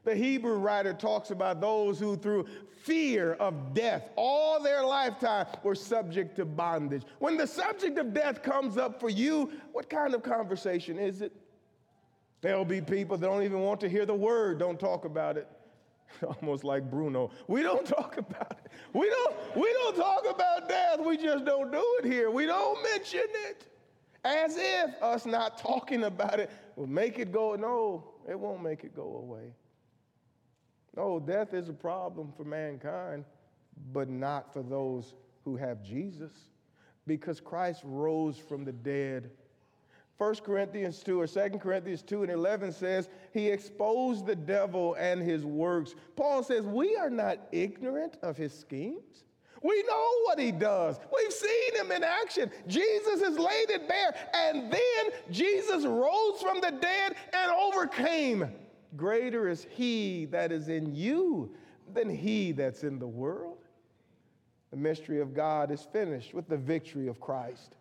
The 0.03 0.15
Hebrew 0.15 0.55
writer 0.55 0.93
talks 0.93 1.31
about 1.31 1.61
those 1.61 1.97
who, 1.97 2.17
through 2.17 2.47
fear 2.81 3.33
of 3.35 3.73
death, 3.73 4.09
all 4.17 4.61
their 4.61 4.85
lifetime 4.85 5.45
were 5.63 5.75
subject 5.75 6.35
to 6.35 6.45
bondage. 6.45 7.03
When 7.19 7.37
the 7.37 7.47
subject 7.47 7.97
of 7.97 8.13
death 8.13 8.43
comes 8.43 8.77
up 8.77 8.99
for 8.99 9.09
you, 9.09 9.51
what 9.71 9.89
kind 9.89 10.13
of 10.13 10.21
conversation 10.21 10.99
is 10.99 11.21
it? 11.21 11.31
There'll 12.41 12.65
be 12.65 12.81
people 12.81 13.17
that 13.17 13.25
don't 13.25 13.43
even 13.43 13.61
want 13.61 13.79
to 13.81 13.89
hear 13.89 14.05
the 14.05 14.13
word, 14.13 14.59
don't 14.59 14.79
talk 14.79 15.05
about 15.05 15.37
it. 15.37 15.47
Almost 16.41 16.63
like 16.63 16.89
Bruno. 16.89 17.31
We 17.47 17.61
don't 17.61 17.85
talk 17.85 18.17
about 18.17 18.51
it. 18.51 18.71
We 18.93 19.09
don't, 19.09 19.55
we 19.55 19.71
don't 19.73 19.95
talk 19.95 20.25
about 20.29 20.69
death. 20.69 20.99
We 20.99 21.17
just 21.17 21.45
don't 21.45 21.71
do 21.71 21.83
it 21.99 22.05
here. 22.05 22.29
We 22.29 22.45
don't 22.45 22.81
mention 22.83 23.25
it. 23.47 23.67
As 24.25 24.55
if 24.57 25.01
us 25.01 25.25
not 25.25 25.57
talking 25.57 26.03
about 26.05 26.39
it 26.39 26.49
will 26.75 26.87
make 26.87 27.19
it 27.19 27.31
go. 27.31 27.55
No, 27.55 28.05
it 28.29 28.39
won't 28.39 28.63
make 28.63 28.83
it 28.83 28.95
go 28.95 29.17
away. 29.17 29.53
No, 30.95 31.19
death 31.19 31.53
is 31.53 31.69
a 31.69 31.73
problem 31.73 32.31
for 32.37 32.43
mankind, 32.43 33.25
but 33.91 34.09
not 34.09 34.53
for 34.53 34.61
those 34.61 35.15
who 35.43 35.57
have 35.57 35.83
Jesus, 35.83 36.31
because 37.07 37.39
Christ 37.39 37.81
rose 37.83 38.37
from 38.37 38.63
the 38.63 38.71
dead 38.71 39.31
1 40.23 40.35
Corinthians 40.35 41.03
2 41.03 41.19
or 41.19 41.27
2 41.27 41.59
Corinthians 41.59 42.01
2 42.01 42.23
and 42.23 42.31
11 42.31 42.71
says, 42.71 43.09
He 43.33 43.49
exposed 43.49 44.25
the 44.25 44.37
devil 44.37 44.95
and 44.97 45.21
his 45.21 45.43
works. 45.43 45.95
Paul 46.15 46.43
says, 46.43 46.63
We 46.63 46.95
are 46.95 47.09
not 47.09 47.39
ignorant 47.51 48.15
of 48.21 48.37
his 48.37 48.57
schemes. 48.57 49.25
We 49.61 49.83
know 49.83 50.09
what 50.23 50.39
he 50.39 50.53
does. 50.53 50.97
We've 51.13 51.33
seen 51.33 51.75
him 51.75 51.91
in 51.91 52.05
action. 52.05 52.51
Jesus 52.67 53.21
has 53.21 53.37
laid 53.37 53.69
it 53.69 53.89
bare. 53.89 54.15
And 54.33 54.71
then 54.71 55.11
Jesus 55.29 55.85
rose 55.85 56.41
from 56.41 56.61
the 56.61 56.71
dead 56.71 57.15
and 57.33 57.51
overcame. 57.51 58.49
Greater 58.95 59.49
is 59.49 59.67
he 59.71 60.23
that 60.31 60.53
is 60.53 60.69
in 60.69 60.95
you 60.95 61.53
than 61.93 62.09
he 62.09 62.53
that's 62.53 62.85
in 62.85 62.97
the 62.97 63.07
world. 63.07 63.57
The 64.71 64.77
mystery 64.77 65.19
of 65.19 65.33
God 65.33 65.69
is 65.69 65.85
finished 65.91 66.33
with 66.33 66.47
the 66.47 66.57
victory 66.57 67.09
of 67.09 67.19
Christ. 67.19 67.75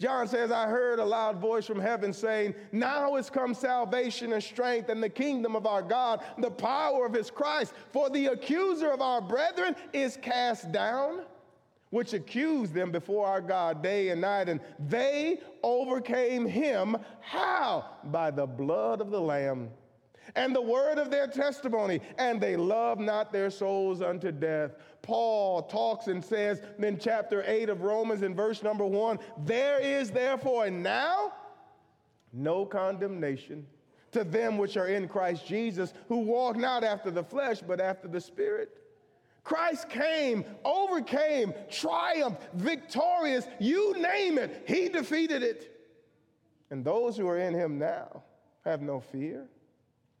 John 0.00 0.26
says, 0.26 0.50
I 0.50 0.66
heard 0.66 0.98
a 0.98 1.04
loud 1.04 1.38
voice 1.38 1.66
from 1.66 1.78
heaven 1.78 2.12
saying, 2.12 2.54
Now 2.72 3.16
is 3.16 3.30
come 3.30 3.54
salvation 3.54 4.32
and 4.32 4.42
strength 4.42 4.88
and 4.88 5.02
the 5.02 5.08
kingdom 5.08 5.54
of 5.54 5.66
our 5.66 5.82
God, 5.82 6.22
the 6.38 6.50
power 6.50 7.06
of 7.06 7.12
his 7.12 7.30
Christ. 7.30 7.74
For 7.92 8.10
the 8.10 8.26
accuser 8.26 8.90
of 8.90 9.00
our 9.00 9.20
brethren 9.20 9.76
is 9.92 10.18
cast 10.20 10.72
down, 10.72 11.22
which 11.90 12.12
accused 12.12 12.74
them 12.74 12.90
before 12.90 13.26
our 13.26 13.40
God 13.40 13.82
day 13.82 14.08
and 14.08 14.20
night. 14.20 14.48
And 14.48 14.60
they 14.80 15.40
overcame 15.62 16.44
him. 16.44 16.96
How? 17.20 17.84
By 18.04 18.32
the 18.32 18.46
blood 18.46 19.00
of 19.00 19.10
the 19.10 19.20
Lamb 19.20 19.70
and 20.34 20.54
the 20.54 20.60
word 20.60 20.98
of 20.98 21.10
their 21.10 21.26
testimony, 21.26 22.00
and 22.18 22.40
they 22.40 22.56
love 22.56 22.98
not 22.98 23.32
their 23.32 23.50
souls 23.50 24.02
unto 24.02 24.32
death. 24.32 24.76
Paul 25.02 25.62
talks 25.62 26.06
and 26.06 26.24
says 26.24 26.62
in 26.78 26.98
chapter 26.98 27.44
8 27.46 27.68
of 27.68 27.82
Romans, 27.82 28.22
in 28.22 28.34
verse 28.34 28.62
number 28.62 28.86
1 28.86 29.18
There 29.44 29.80
is 29.80 30.10
therefore 30.10 30.70
now 30.70 31.32
no 32.32 32.64
condemnation 32.64 33.66
to 34.12 34.24
them 34.24 34.58
which 34.58 34.76
are 34.76 34.86
in 34.86 35.08
Christ 35.08 35.46
Jesus, 35.46 35.92
who 36.08 36.18
walk 36.18 36.56
not 36.56 36.84
after 36.84 37.10
the 37.10 37.22
flesh, 37.22 37.60
but 37.66 37.80
after 37.80 38.08
the 38.08 38.20
Spirit. 38.20 38.80
Christ 39.42 39.90
came, 39.90 40.44
overcame, 40.64 41.52
triumphed, 41.70 42.42
victorious, 42.54 43.46
you 43.60 44.00
name 44.00 44.38
it, 44.38 44.64
he 44.66 44.88
defeated 44.88 45.42
it. 45.42 45.70
And 46.70 46.84
those 46.84 47.16
who 47.16 47.28
are 47.28 47.38
in 47.38 47.54
him 47.54 47.78
now 47.78 48.22
have 48.64 48.80
no 48.80 49.00
fear. 49.00 49.46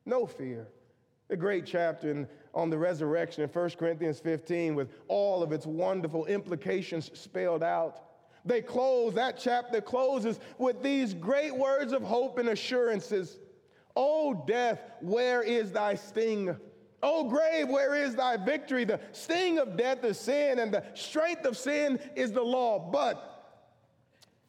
No 0.06 0.26
fear. 0.26 0.68
A 1.30 1.36
great 1.36 1.64
chapter 1.64 2.10
in, 2.10 2.28
on 2.54 2.70
the 2.70 2.76
resurrection 2.76 3.42
in 3.42 3.48
1 3.48 3.70
Corinthians 3.70 4.20
15 4.20 4.74
with 4.74 4.90
all 5.08 5.42
of 5.42 5.52
its 5.52 5.66
wonderful 5.66 6.26
implications 6.26 7.10
spelled 7.18 7.62
out. 7.62 8.02
They 8.44 8.60
close, 8.60 9.14
that 9.14 9.38
chapter 9.38 9.80
closes 9.80 10.38
with 10.58 10.82
these 10.82 11.14
great 11.14 11.56
words 11.56 11.92
of 11.92 12.02
hope 12.02 12.38
and 12.38 12.50
assurances. 12.50 13.38
O 13.96 14.44
death, 14.46 14.80
where 15.00 15.42
is 15.42 15.72
thy 15.72 15.94
sting? 15.94 16.54
O 17.02 17.24
grave, 17.24 17.68
where 17.68 17.94
is 17.94 18.14
thy 18.14 18.36
victory? 18.36 18.84
The 18.84 19.00
sting 19.12 19.58
of 19.58 19.78
death 19.78 20.04
is 20.04 20.18
sin, 20.18 20.58
and 20.58 20.72
the 20.72 20.84
strength 20.94 21.46
of 21.46 21.56
sin 21.56 21.98
is 22.14 22.32
the 22.32 22.42
law. 22.42 22.90
But 22.90 23.66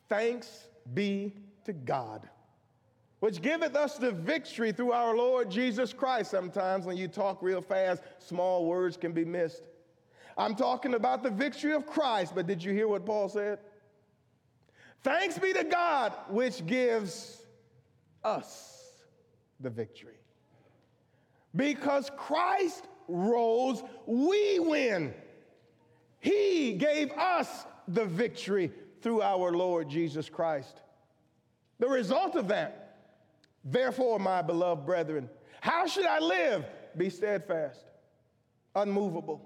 thanks 0.09 0.67
be 0.93 1.33
to 1.63 1.71
God 1.71 2.29
which 3.25 3.41
giveth 3.41 3.75
us 3.75 3.97
the 3.97 4.11
victory 4.11 4.71
through 4.71 4.91
our 4.91 5.17
Lord 5.17 5.49
Jesus 5.49 5.91
Christ. 5.91 6.29
Sometimes 6.29 6.85
when 6.85 6.95
you 6.95 7.07
talk 7.07 7.41
real 7.41 7.59
fast, 7.59 8.03
small 8.19 8.67
words 8.67 8.97
can 8.97 9.13
be 9.13 9.25
missed. 9.25 9.63
I'm 10.37 10.53
talking 10.53 10.93
about 10.93 11.23
the 11.23 11.31
victory 11.31 11.73
of 11.73 11.87
Christ, 11.87 12.33
but 12.35 12.45
did 12.45 12.63
you 12.63 12.71
hear 12.71 12.87
what 12.87 13.03
Paul 13.03 13.27
said? 13.27 13.57
Thanks 15.01 15.39
be 15.39 15.53
to 15.53 15.63
God, 15.63 16.13
which 16.29 16.67
gives 16.67 17.41
us 18.23 18.91
the 19.59 19.71
victory. 19.71 20.19
Because 21.55 22.11
Christ 22.15 22.85
rose, 23.07 23.81
we 24.05 24.59
win. 24.59 25.15
He 26.19 26.73
gave 26.73 27.09
us 27.13 27.65
the 27.87 28.05
victory 28.05 28.71
through 29.01 29.23
our 29.23 29.51
Lord 29.51 29.89
Jesus 29.89 30.29
Christ. 30.29 30.83
The 31.79 31.87
result 31.89 32.35
of 32.35 32.49
that 32.49 32.84
Therefore, 33.65 34.19
my 34.19 34.43
beloved 34.43 34.85
brethren, 34.85 35.27
how 35.59 35.87
should 35.87 36.05
I 36.05 36.19
live? 36.19 36.63
Be 36.95 37.09
steadfast, 37.09 37.83
unmovable, 38.75 39.41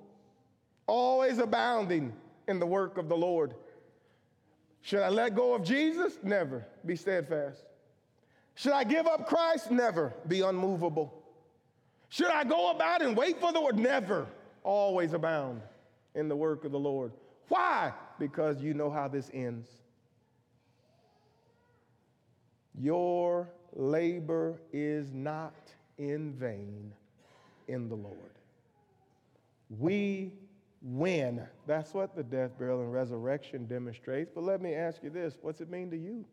always 0.86 1.38
abounding 1.40 2.14
in 2.50 2.60
the 2.60 2.66
work 2.66 2.98
of 2.98 3.08
the 3.08 3.16
Lord. 3.16 3.56
Should 4.82 5.02
I 5.02 5.10
let 5.10 5.36
go 5.36 5.56
of 5.56 5.64
Jesus? 5.64 6.20
Never. 6.22 6.66
Be 6.86 6.96
steadfast. 6.96 7.64
Should 8.56 8.74
I 8.74 8.84
give 8.84 9.08
up 9.08 9.28
Christ? 9.28 9.72
Never. 9.72 10.14
Be 10.28 10.42
unmovable. 10.42 11.24
Should 12.10 12.28
I 12.28 12.44
go 12.44 12.72
about 12.72 13.02
and 13.02 13.16
wait 13.16 13.40
for 13.40 13.54
the 13.54 13.60
Lord? 13.60 13.78
Never. 13.78 14.28
Always 14.64 15.14
abound 15.14 15.62
in 16.16 16.28
the 16.28 16.36
work 16.36 16.66
of 16.66 16.72
the 16.72 16.80
Lord. 16.80 17.14
Why? 17.48 17.94
Because 18.20 18.62
you 18.62 18.74
know 18.74 18.90
how 18.90 19.08
this 19.08 19.30
ends. 19.34 19.70
Your 22.76 23.50
labor 23.74 24.60
is 24.72 25.14
not 25.14 25.54
in 25.98 26.34
vain 26.34 26.92
in 27.68 27.90
the 27.90 27.96
Lord. 27.96 28.18
We 29.78 30.34
win. 30.82 31.46
That's 31.68 31.94
what 31.94 32.16
the 32.16 32.24
death, 32.24 32.58
burial, 32.58 32.82
and 32.82 32.92
resurrection 32.92 33.66
demonstrates. 33.66 34.32
But 34.34 34.44
let 34.44 34.62
me 34.62 34.74
ask 34.74 35.04
you 35.04 35.10
this 35.10 35.36
what's 35.42 35.62
it 35.62 35.70
mean 35.70 35.92
to 35.92 35.98
you? 35.98 36.26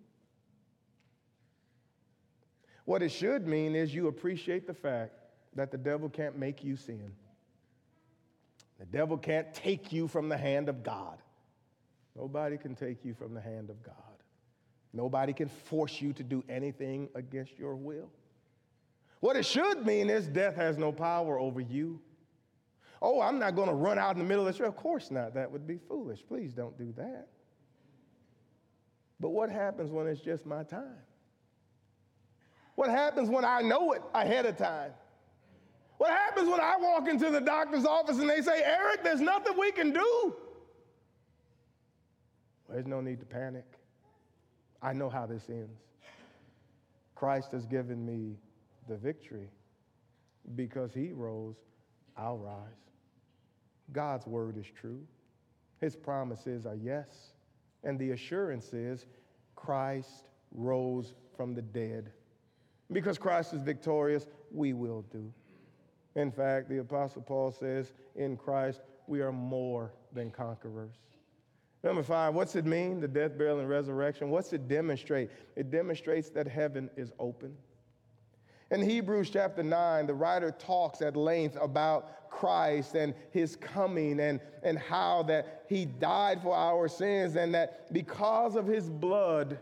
What 2.85 3.03
it 3.03 3.11
should 3.11 3.46
mean 3.46 3.75
is 3.75 3.94
you 3.94 4.07
appreciate 4.07 4.66
the 4.66 4.75
fact 4.75 5.12
that 5.57 5.70
the 5.70 5.79
devil 5.79 6.09
can't 6.09 6.38
make 6.38 6.62
you 6.62 6.77
sin. 6.77 7.12
The 8.79 8.87
devil 8.87 9.16
can't 9.16 9.53
take 9.55 9.92
you 9.92 10.07
from 10.07 10.29
the 10.29 10.37
hand 10.37 10.68
of 10.68 10.83
God. 10.83 11.18
Nobody 12.14 12.57
can 12.57 12.75
take 12.75 13.05
you 13.05 13.14
from 13.14 13.35
the 13.35 13.40
hand 13.40 13.70
of 13.70 13.83
God. 13.83 13.94
Nobody 14.96 15.35
can 15.35 15.48
force 15.48 16.00
you 16.00 16.14
to 16.14 16.22
do 16.22 16.42
anything 16.48 17.11
against 17.14 17.59
your 17.59 17.76
will. 17.76 18.09
What 19.20 19.37
it 19.37 19.44
should 19.44 19.85
mean 19.85 20.09
is 20.09 20.26
death 20.26 20.56
has 20.56 20.78
no 20.78 20.90
power 20.90 21.38
over 21.38 21.61
you. 21.61 22.00
Oh, 23.02 23.20
I'm 23.20 23.38
not 23.38 23.54
going 23.54 23.68
to 23.68 23.74
run 23.74 23.98
out 23.98 24.16
in 24.16 24.18
the 24.18 24.24
middle 24.24 24.42
of 24.42 24.46
the 24.46 24.54
street. 24.54 24.68
Of 24.68 24.76
course 24.76 25.11
not. 25.11 25.35
That 25.35 25.52
would 25.52 25.66
be 25.66 25.76
foolish. 25.76 26.20
Please 26.26 26.54
don't 26.54 26.76
do 26.78 26.94
that. 26.96 27.28
But 29.20 29.30
what 29.30 29.50
happens 29.50 29.90
when 29.90 30.06
it's 30.06 30.22
just 30.22 30.46
my 30.46 30.62
time? 30.62 30.96
What 32.74 32.88
happens 32.88 33.28
when 33.28 33.44
I 33.44 33.61
know 33.61 33.92
it 33.92 34.02
ahead 34.14 34.46
of 34.46 34.56
time? 34.56 34.92
What 35.98 36.11
happens 36.11 36.48
when 36.48 36.61
I 36.61 36.76
walk 36.78 37.06
into 37.06 37.30
the 37.30 37.40
doctor's 37.40 37.85
office 37.85 38.18
and 38.18 38.30
they 38.30 38.40
say, 38.40 38.62
Eric, 38.64 39.04
there's 39.04 39.20
nothing 39.20 39.59
we 39.59 39.72
can 39.72 39.92
do? 39.92 40.35
Well, 42.66 42.76
there's 42.76 42.87
no 42.87 43.02
need 43.02 43.20
to 43.20 43.26
panic. 43.26 43.75
I 44.82 44.92
know 44.92 45.08
how 45.08 45.26
this 45.26 45.48
ends. 45.48 45.80
Christ 47.14 47.52
has 47.52 47.66
given 47.66 48.04
me 48.04 48.36
the 48.88 48.96
victory. 48.96 49.48
Because 50.54 50.92
he 50.94 51.10
rose, 51.12 51.56
I'll 52.16 52.38
rise. 52.38 52.92
God's 53.92 54.26
word 54.26 54.56
is 54.56 54.66
true. 54.80 55.00
His 55.80 55.96
promises 55.96 56.66
are 56.66 56.76
yes. 56.76 57.32
And 57.84 57.98
the 57.98 58.12
assurance 58.12 58.72
is 58.72 59.06
Christ 59.56 60.28
rose 60.52 61.14
from 61.36 61.54
the 61.54 61.62
dead. 61.62 62.12
Because 62.92 63.18
Christ 63.18 63.54
is 63.54 63.62
victorious, 63.62 64.26
we 64.52 64.72
will 64.72 65.04
do. 65.10 65.32
In 66.14 66.30
fact, 66.30 66.68
the 66.68 66.78
Apostle 66.78 67.22
Paul 67.22 67.50
says, 67.50 67.92
in 68.14 68.36
Christ, 68.36 68.80
we 69.06 69.20
are 69.20 69.32
more 69.32 69.92
than 70.12 70.30
conquerors. 70.30 70.94
Number 71.82 72.02
five, 72.02 72.34
what's 72.34 72.56
it 72.56 72.66
mean, 72.66 73.00
the 73.00 73.08
death, 73.08 73.36
burial, 73.36 73.60
and 73.60 73.68
resurrection? 73.68 74.30
What's 74.30 74.52
it 74.52 74.66
demonstrate? 74.68 75.30
It 75.54 75.70
demonstrates 75.70 76.30
that 76.30 76.48
heaven 76.48 76.90
is 76.96 77.12
open. 77.18 77.56
In 78.70 78.82
Hebrews 78.82 79.30
chapter 79.30 79.62
9, 79.62 80.06
the 80.06 80.14
writer 80.14 80.50
talks 80.50 81.00
at 81.00 81.16
length 81.16 81.56
about 81.60 82.30
Christ 82.30 82.96
and 82.96 83.14
his 83.30 83.54
coming 83.54 84.18
and, 84.18 84.40
and 84.62 84.78
how 84.78 85.22
that 85.24 85.64
he 85.68 85.84
died 85.84 86.42
for 86.42 86.54
our 86.54 86.88
sins 86.88 87.36
and 87.36 87.54
that 87.54 87.92
because 87.92 88.56
of 88.56 88.66
his 88.66 88.90
blood, 88.90 89.58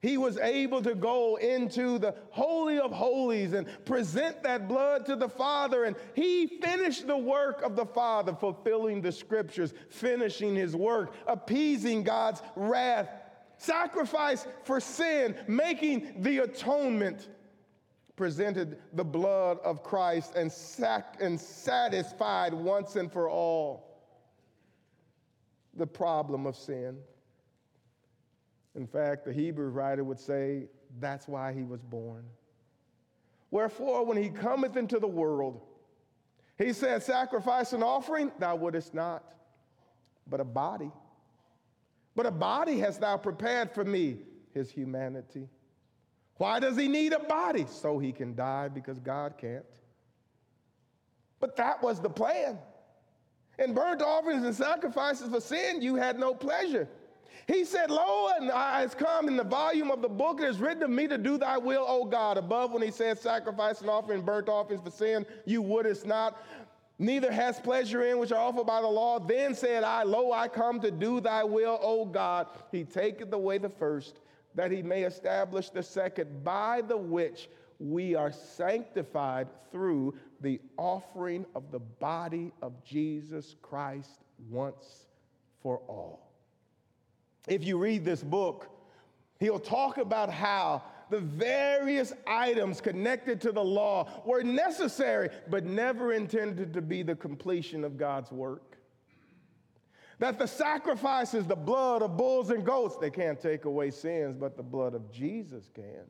he 0.00 0.16
was 0.16 0.38
able 0.38 0.80
to 0.82 0.94
go 0.94 1.36
into 1.36 1.98
the 1.98 2.14
Holy 2.30 2.78
of 2.78 2.92
Holies 2.92 3.52
and 3.52 3.66
present 3.84 4.44
that 4.44 4.68
blood 4.68 5.06
to 5.06 5.16
the 5.16 5.28
Father. 5.28 5.84
And 5.84 5.96
he 6.14 6.46
finished 6.46 7.06
the 7.06 7.16
work 7.16 7.62
of 7.62 7.74
the 7.74 7.86
Father, 7.86 8.32
fulfilling 8.34 9.00
the 9.00 9.10
scriptures, 9.10 9.74
finishing 9.90 10.54
his 10.54 10.76
work, 10.76 11.14
appeasing 11.26 12.04
God's 12.04 12.42
wrath, 12.54 13.08
sacrifice 13.56 14.46
for 14.62 14.78
sin, 14.78 15.34
making 15.48 16.22
the 16.22 16.38
atonement, 16.38 17.28
presented 18.14 18.78
the 18.92 19.04
blood 19.04 19.58
of 19.64 19.82
Christ 19.82 20.34
and, 20.36 20.50
sac- 20.50 21.16
and 21.20 21.40
satisfied 21.40 22.54
once 22.54 22.94
and 22.94 23.10
for 23.12 23.28
all 23.28 24.00
the 25.74 25.86
problem 25.86 26.46
of 26.46 26.54
sin. 26.54 26.98
In 28.78 28.86
fact, 28.86 29.24
the 29.24 29.32
Hebrew 29.32 29.70
writer 29.70 30.04
would 30.04 30.20
say 30.20 30.68
that's 31.00 31.26
why 31.26 31.52
he 31.52 31.64
was 31.64 31.82
born. 31.82 32.24
Wherefore, 33.50 34.06
when 34.06 34.16
he 34.16 34.28
cometh 34.28 34.76
into 34.76 35.00
the 35.00 35.08
world, 35.08 35.60
he 36.56 36.72
said, 36.72 37.02
Sacrifice 37.02 37.72
and 37.72 37.82
offering 37.82 38.30
thou 38.38 38.54
wouldest 38.54 38.94
not, 38.94 39.24
but 40.28 40.38
a 40.38 40.44
body. 40.44 40.92
But 42.14 42.26
a 42.26 42.30
body 42.30 42.78
hast 42.78 43.00
thou 43.00 43.16
prepared 43.16 43.72
for 43.72 43.84
me, 43.84 44.18
his 44.54 44.70
humanity. 44.70 45.48
Why 46.36 46.60
does 46.60 46.76
he 46.76 46.86
need 46.86 47.12
a 47.12 47.18
body? 47.18 47.66
So 47.68 47.98
he 47.98 48.12
can 48.12 48.36
die 48.36 48.68
because 48.68 49.00
God 49.00 49.34
can't. 49.38 49.66
But 51.40 51.56
that 51.56 51.82
was 51.82 52.00
the 52.00 52.10
plan. 52.10 52.58
In 53.58 53.74
burnt 53.74 54.02
offerings 54.02 54.44
and 54.44 54.54
sacrifices 54.54 55.30
for 55.30 55.40
sin, 55.40 55.82
you 55.82 55.96
had 55.96 56.16
no 56.16 56.32
pleasure. 56.32 56.88
He 57.48 57.64
said, 57.64 57.90
Lo, 57.90 58.28
and 58.38 58.50
I 58.50 58.82
has 58.82 58.94
come 58.94 59.26
in 59.26 59.34
the 59.34 59.42
volume 59.42 59.90
of 59.90 60.02
the 60.02 60.08
book, 60.08 60.42
it 60.42 60.50
is 60.50 60.60
written 60.60 60.82
of 60.82 60.90
me 60.90 61.08
to 61.08 61.16
do 61.16 61.38
thy 61.38 61.56
will, 61.56 61.84
O 61.88 62.04
God. 62.04 62.36
Above, 62.36 62.72
when 62.72 62.82
he 62.82 62.90
said, 62.90 63.18
Sacrifice 63.18 63.80
and 63.80 63.88
offering, 63.88 64.20
burnt 64.20 64.50
offerings 64.50 64.82
for 64.82 64.90
sin, 64.90 65.24
you 65.46 65.62
wouldest 65.62 66.04
not, 66.04 66.42
neither 66.98 67.32
hast 67.32 67.62
pleasure 67.62 68.02
in 68.02 68.18
which 68.18 68.32
are 68.32 68.38
offered 68.38 68.66
by 68.66 68.82
the 68.82 68.86
law. 68.86 69.18
Then 69.18 69.54
said 69.54 69.82
I, 69.82 70.02
Lo, 70.02 70.30
I 70.30 70.46
come 70.46 70.78
to 70.80 70.90
do 70.90 71.22
thy 71.22 71.42
will, 71.42 71.78
O 71.80 72.04
God. 72.04 72.48
He 72.70 72.84
taketh 72.84 73.32
away 73.32 73.56
the 73.56 73.70
first, 73.70 74.20
that 74.54 74.70
he 74.70 74.82
may 74.82 75.04
establish 75.04 75.70
the 75.70 75.82
second, 75.82 76.44
by 76.44 76.82
the 76.82 76.98
which 76.98 77.48
we 77.78 78.14
are 78.14 78.32
sanctified 78.32 79.48
through 79.72 80.14
the 80.42 80.60
offering 80.76 81.46
of 81.54 81.70
the 81.70 81.78
body 81.78 82.52
of 82.60 82.84
Jesus 82.84 83.56
Christ 83.62 84.20
once 84.50 85.06
for 85.62 85.78
all. 85.88 86.27
If 87.48 87.64
you 87.64 87.78
read 87.78 88.04
this 88.04 88.22
book, 88.22 88.68
he'll 89.40 89.58
talk 89.58 89.98
about 89.98 90.30
how 90.30 90.82
the 91.10 91.20
various 91.20 92.12
items 92.26 92.80
connected 92.80 93.40
to 93.42 93.52
the 93.52 93.64
law 93.64 94.22
were 94.26 94.42
necessary, 94.42 95.30
but 95.48 95.64
never 95.64 96.12
intended 96.12 96.74
to 96.74 96.82
be 96.82 97.02
the 97.02 97.16
completion 97.16 97.84
of 97.84 97.96
God's 97.96 98.30
work. 98.30 98.76
That 100.18 100.38
the 100.38 100.48
sacrifices, 100.48 101.46
the 101.46 101.56
blood 101.56 102.02
of 102.02 102.16
bulls 102.16 102.50
and 102.50 102.64
goats, 102.66 102.96
they 102.96 103.10
can't 103.10 103.40
take 103.40 103.64
away 103.64 103.90
sins, 103.90 104.36
but 104.36 104.56
the 104.56 104.62
blood 104.62 104.94
of 104.94 105.10
Jesus 105.12 105.70
can. 105.74 106.04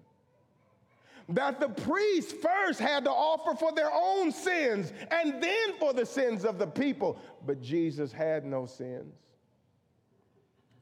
That 1.29 1.61
the 1.61 1.69
priests 1.69 2.33
first 2.33 2.81
had 2.81 3.05
to 3.05 3.11
offer 3.11 3.55
for 3.55 3.71
their 3.73 3.93
own 3.93 4.33
sins 4.33 4.95
and 5.11 5.43
then 5.43 5.75
for 5.79 5.93
the 5.93 6.07
sins 6.07 6.47
of 6.47 6.59
the 6.59 6.67
people, 6.67 7.21
but 7.47 7.61
Jesus 7.61 8.11
had 8.11 8.47
no 8.47 8.65
sins 8.65 9.28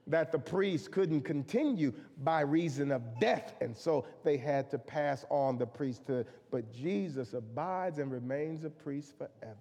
that 0.06 0.30
the 0.30 0.38
priests 0.38 0.86
couldn't 0.86 1.22
continue 1.22 1.92
by 2.22 2.40
reason 2.40 2.92
of 2.92 3.02
death, 3.18 3.54
and 3.60 3.76
so 3.76 4.06
they 4.22 4.36
had 4.36 4.70
to 4.70 4.78
pass 4.78 5.24
on 5.30 5.58
the 5.58 5.66
priesthood. 5.66 6.26
But 6.50 6.72
Jesus 6.72 7.34
abides 7.34 7.98
and 7.98 8.10
remains 8.10 8.64
a 8.64 8.70
priest 8.70 9.14
forever. 9.18 9.56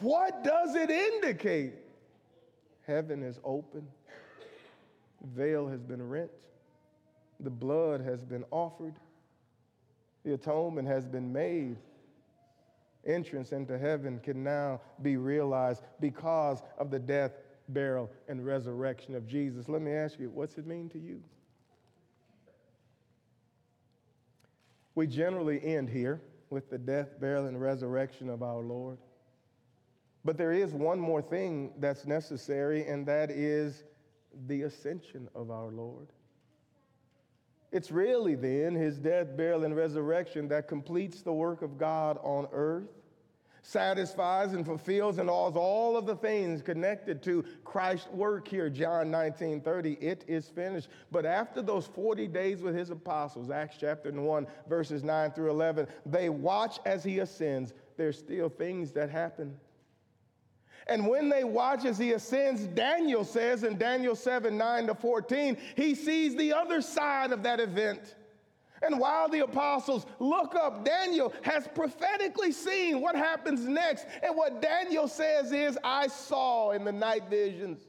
What 0.00 0.44
does 0.44 0.74
it 0.74 0.90
indicate? 0.90 1.74
Heaven 2.86 3.22
is 3.22 3.38
open, 3.44 3.86
veil 5.34 5.68
has 5.68 5.82
been 5.82 6.06
rent, 6.06 6.30
the 7.40 7.50
blood 7.50 8.00
has 8.00 8.24
been 8.24 8.44
offered, 8.50 8.94
the 10.24 10.34
atonement 10.34 10.88
has 10.88 11.06
been 11.06 11.32
made. 11.32 11.76
Entrance 13.04 13.50
into 13.50 13.78
heaven 13.78 14.20
can 14.22 14.44
now 14.44 14.80
be 15.02 15.16
realized 15.16 15.82
because 16.00 16.62
of 16.78 16.90
the 16.90 16.98
death 17.00 17.32
burial, 17.68 18.10
and 18.28 18.44
resurrection 18.44 19.14
of 19.14 19.26
Jesus. 19.26 19.68
Let 19.68 19.82
me 19.82 19.92
ask 19.92 20.18
you, 20.18 20.30
what's 20.30 20.58
it 20.58 20.66
mean 20.66 20.88
to 20.90 20.98
you? 20.98 21.22
We 24.94 25.06
generally 25.06 25.64
end 25.64 25.88
here 25.88 26.20
with 26.50 26.68
the 26.68 26.78
death, 26.78 27.18
burial, 27.18 27.46
and 27.46 27.60
resurrection 27.60 28.28
of 28.28 28.42
our 28.42 28.60
Lord. 28.60 28.98
But 30.24 30.36
there 30.36 30.52
is 30.52 30.72
one 30.72 31.00
more 31.00 31.22
thing 31.22 31.72
that's 31.78 32.06
necessary, 32.06 32.86
and 32.86 33.06
that 33.06 33.30
is 33.30 33.84
the 34.46 34.62
ascension 34.62 35.28
of 35.34 35.50
our 35.50 35.70
Lord. 35.70 36.08
It's 37.72 37.90
really 37.90 38.34
then 38.34 38.74
his 38.74 38.98
death, 38.98 39.34
burial, 39.34 39.64
and 39.64 39.74
resurrection 39.74 40.46
that 40.48 40.68
completes 40.68 41.22
the 41.22 41.32
work 41.32 41.62
of 41.62 41.78
God 41.78 42.18
on 42.22 42.46
earth 42.52 42.90
satisfies 43.62 44.52
and 44.52 44.66
fulfills 44.66 45.18
and 45.18 45.30
all, 45.30 45.56
all 45.56 45.96
of 45.96 46.04
the 46.04 46.16
things 46.16 46.60
connected 46.62 47.22
to 47.22 47.44
Christ's 47.64 48.08
work 48.08 48.46
here. 48.46 48.68
John 48.68 49.10
19 49.10 49.60
30, 49.60 49.92
it 50.00 50.24
is 50.26 50.48
finished. 50.48 50.88
But 51.10 51.24
after 51.24 51.62
those 51.62 51.86
40 51.86 52.26
days 52.26 52.60
with 52.60 52.74
his 52.74 52.90
apostles, 52.90 53.50
Acts 53.50 53.76
chapter 53.78 54.10
1, 54.10 54.46
verses 54.68 55.04
9 55.04 55.30
through 55.30 55.50
11, 55.50 55.86
they 56.04 56.28
watch 56.28 56.80
as 56.84 57.04
he 57.04 57.20
ascends. 57.20 57.72
There's 57.96 58.18
still 58.18 58.48
things 58.48 58.90
that 58.92 59.08
happen. 59.08 59.56
And 60.88 61.06
when 61.06 61.28
they 61.28 61.44
watch 61.44 61.84
as 61.84 61.96
he 61.96 62.12
ascends, 62.12 62.62
Daniel 62.62 63.24
says 63.24 63.62
in 63.62 63.78
Daniel 63.78 64.16
7 64.16 64.58
9 64.58 64.86
to 64.88 64.94
14, 64.96 65.56
he 65.76 65.94
sees 65.94 66.34
the 66.34 66.52
other 66.52 66.82
side 66.82 67.30
of 67.30 67.44
that 67.44 67.60
event. 67.60 68.16
And 68.84 68.98
while 68.98 69.28
the 69.28 69.40
apostles 69.40 70.06
look 70.18 70.54
up, 70.54 70.84
Daniel 70.84 71.32
has 71.42 71.68
prophetically 71.68 72.52
seen 72.52 73.00
what 73.00 73.14
happens 73.14 73.66
next. 73.66 74.06
And 74.22 74.36
what 74.36 74.60
Daniel 74.60 75.06
says 75.06 75.52
is, 75.52 75.78
I 75.84 76.08
saw 76.08 76.72
in 76.72 76.84
the 76.84 76.92
night 76.92 77.30
visions. 77.30 77.80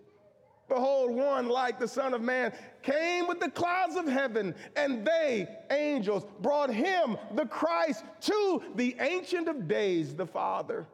Behold, 0.69 1.11
one 1.11 1.49
like 1.49 1.79
the 1.79 1.87
Son 1.87 2.13
of 2.13 2.21
Man 2.21 2.53
came 2.81 3.27
with 3.27 3.39
the 3.39 3.49
clouds 3.51 3.95
of 3.95 4.07
heaven, 4.07 4.55
and 4.75 5.05
they, 5.05 5.47
angels, 5.71 6.25
brought 6.41 6.73
him, 6.73 7.17
the 7.35 7.45
Christ, 7.45 8.03
to 8.21 8.63
the 8.75 8.95
Ancient 8.99 9.47
of 9.47 9.67
Days, 9.67 10.15
the 10.15 10.25
Father. 10.25 10.87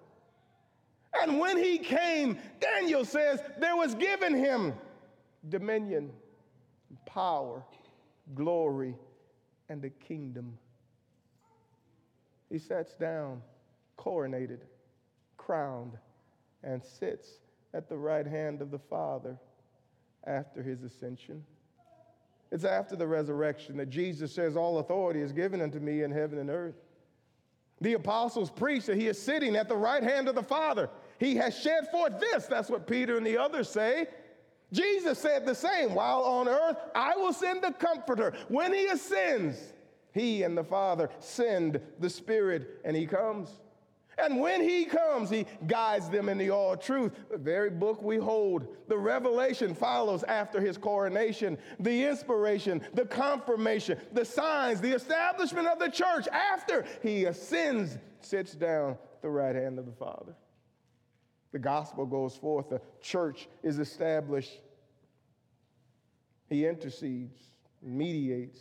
And 1.21 1.39
when 1.39 1.57
he 1.57 1.77
came, 1.77 2.37
Daniel 2.59 3.05
says, 3.05 3.41
there 3.59 3.75
was 3.75 3.95
given 3.95 4.33
him 4.33 4.73
dominion, 5.49 6.11
power, 7.05 7.63
glory, 8.35 8.95
and 9.69 9.81
the 9.81 9.89
kingdom. 9.89 10.57
He 12.49 12.57
sits 12.57 12.93
down, 12.95 13.41
coronated, 13.97 14.61
crowned, 15.37 15.93
and 16.63 16.83
sits 16.83 17.29
at 17.73 17.87
the 17.87 17.97
right 17.97 18.25
hand 18.25 18.61
of 18.61 18.71
the 18.71 18.79
Father 18.79 19.37
after 20.25 20.61
his 20.61 20.83
ascension. 20.83 21.43
It's 22.51 22.63
after 22.63 22.95
the 22.95 23.07
resurrection 23.07 23.77
that 23.77 23.89
Jesus 23.89 24.33
says, 24.33 24.57
All 24.57 24.79
authority 24.79 25.21
is 25.21 25.31
given 25.31 25.61
unto 25.61 25.79
me 25.79 26.01
in 26.01 26.11
heaven 26.11 26.39
and 26.39 26.49
earth. 26.49 26.75
The 27.81 27.93
apostles 27.93 28.49
preach 28.49 28.87
that 28.87 28.97
he 28.97 29.07
is 29.07 29.21
sitting 29.21 29.55
at 29.55 29.69
the 29.69 29.77
right 29.77 30.03
hand 30.03 30.27
of 30.27 30.35
the 30.35 30.43
Father. 30.43 30.89
He 31.19 31.35
has 31.35 31.57
shed 31.57 31.89
forth 31.91 32.19
this. 32.19 32.45
That's 32.47 32.69
what 32.69 32.87
Peter 32.87 33.17
and 33.17 33.25
the 33.25 33.37
others 33.37 33.69
say. 33.69 34.07
Jesus 34.71 35.19
said 35.19 35.45
the 35.45 35.55
same. 35.55 35.93
While 35.93 36.21
on 36.21 36.47
earth, 36.47 36.77
I 36.93 37.15
will 37.15 37.33
send 37.33 37.63
the 37.63 37.71
Comforter. 37.71 38.33
When 38.47 38.73
he 38.73 38.87
ascends, 38.87 39.57
he 40.13 40.43
and 40.43 40.57
the 40.57 40.63
Father 40.63 41.09
send 41.19 41.79
the 41.99 42.09
Spirit, 42.09 42.79
and 42.83 42.95
he 42.95 43.05
comes. 43.05 43.49
And 44.17 44.39
when 44.39 44.61
he 44.61 44.85
comes, 44.85 45.29
he 45.29 45.45
guides 45.67 46.09
them 46.09 46.27
in 46.27 46.37
the 46.37 46.49
all 46.49 46.75
truth. 46.75 47.13
The 47.31 47.37
very 47.37 47.69
book 47.69 48.01
we 48.01 48.17
hold, 48.17 48.67
the 48.87 48.97
revelation 48.97 49.73
follows 49.73 50.23
after 50.23 50.59
his 50.59 50.77
coronation, 50.77 51.57
the 51.79 52.03
inspiration, 52.05 52.81
the 52.93 53.05
confirmation, 53.05 53.97
the 54.11 54.25
signs, 54.25 54.81
the 54.81 54.93
establishment 54.93 55.67
of 55.67 55.79
the 55.79 55.89
church 55.89 56.27
after 56.27 56.85
he 57.01 57.25
ascends, 57.25 57.97
sits 58.19 58.53
down 58.53 58.91
at 58.91 59.21
the 59.21 59.29
right 59.29 59.55
hand 59.55 59.79
of 59.79 59.85
the 59.85 59.93
Father. 59.93 60.35
The 61.51 61.59
gospel 61.59 62.05
goes 62.05 62.35
forth, 62.35 62.69
the 62.69 62.81
church 63.01 63.47
is 63.63 63.79
established. 63.79 64.61
He 66.47 66.65
intercedes, 66.65 67.37
mediates 67.81 68.59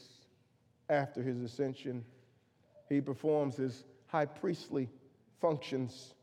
after 0.88 1.22
his 1.22 1.42
ascension. 1.42 2.04
He 2.88 3.00
performs 3.00 3.56
his 3.56 3.84
high 4.06 4.26
priestly 4.26 4.88
functions. 5.40 6.14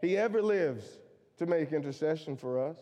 He 0.00 0.16
ever 0.16 0.42
lives 0.42 0.84
to 1.38 1.46
make 1.46 1.72
intercession 1.72 2.36
for 2.36 2.58
us. 2.58 2.76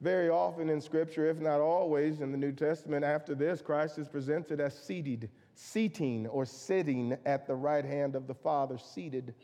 Very 0.00 0.28
often 0.28 0.68
in 0.68 0.80
Scripture, 0.80 1.26
if 1.26 1.38
not 1.40 1.60
always 1.60 2.20
in 2.20 2.30
the 2.30 2.36
New 2.36 2.52
Testament, 2.52 3.04
after 3.04 3.34
this, 3.34 3.62
Christ 3.62 3.98
is 3.98 4.08
presented 4.08 4.60
as 4.60 4.78
seated, 4.78 5.30
seating 5.54 6.26
or 6.26 6.44
sitting 6.44 7.16
at 7.24 7.46
the 7.46 7.54
right 7.54 7.84
hand 7.84 8.14
of 8.14 8.26
the 8.26 8.34
Father, 8.34 8.76
seated. 8.76 9.34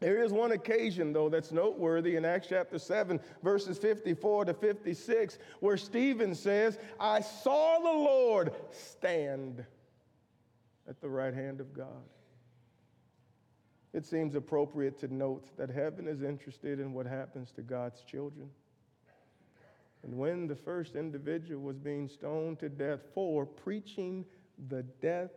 There 0.00 0.22
is 0.22 0.32
one 0.32 0.52
occasion, 0.52 1.12
though, 1.12 1.28
that's 1.28 1.52
noteworthy 1.52 2.16
in 2.16 2.24
Acts 2.24 2.46
chapter 2.48 2.78
7, 2.78 3.20
verses 3.42 3.76
54 3.76 4.46
to 4.46 4.54
56, 4.54 5.38
where 5.60 5.76
Stephen 5.76 6.34
says, 6.34 6.78
I 6.98 7.20
saw 7.20 7.78
the 7.78 7.98
Lord 7.98 8.52
stand 8.72 9.64
at 10.88 11.00
the 11.02 11.08
right 11.08 11.34
hand 11.34 11.60
of 11.60 11.74
God. 11.74 12.02
It 13.92 14.06
seems 14.06 14.34
appropriate 14.34 14.98
to 15.00 15.12
note 15.12 15.48
that 15.58 15.68
heaven 15.68 16.08
is 16.08 16.22
interested 16.22 16.80
in 16.80 16.94
what 16.94 17.06
happens 17.06 17.50
to 17.52 17.62
God's 17.62 18.02
children. 18.02 18.48
And 20.02 20.16
when 20.16 20.46
the 20.46 20.56
first 20.56 20.94
individual 20.94 21.62
was 21.62 21.76
being 21.76 22.08
stoned 22.08 22.58
to 22.60 22.70
death 22.70 23.00
for 23.12 23.44
preaching 23.44 24.24
the 24.68 24.82
death, 25.02 25.30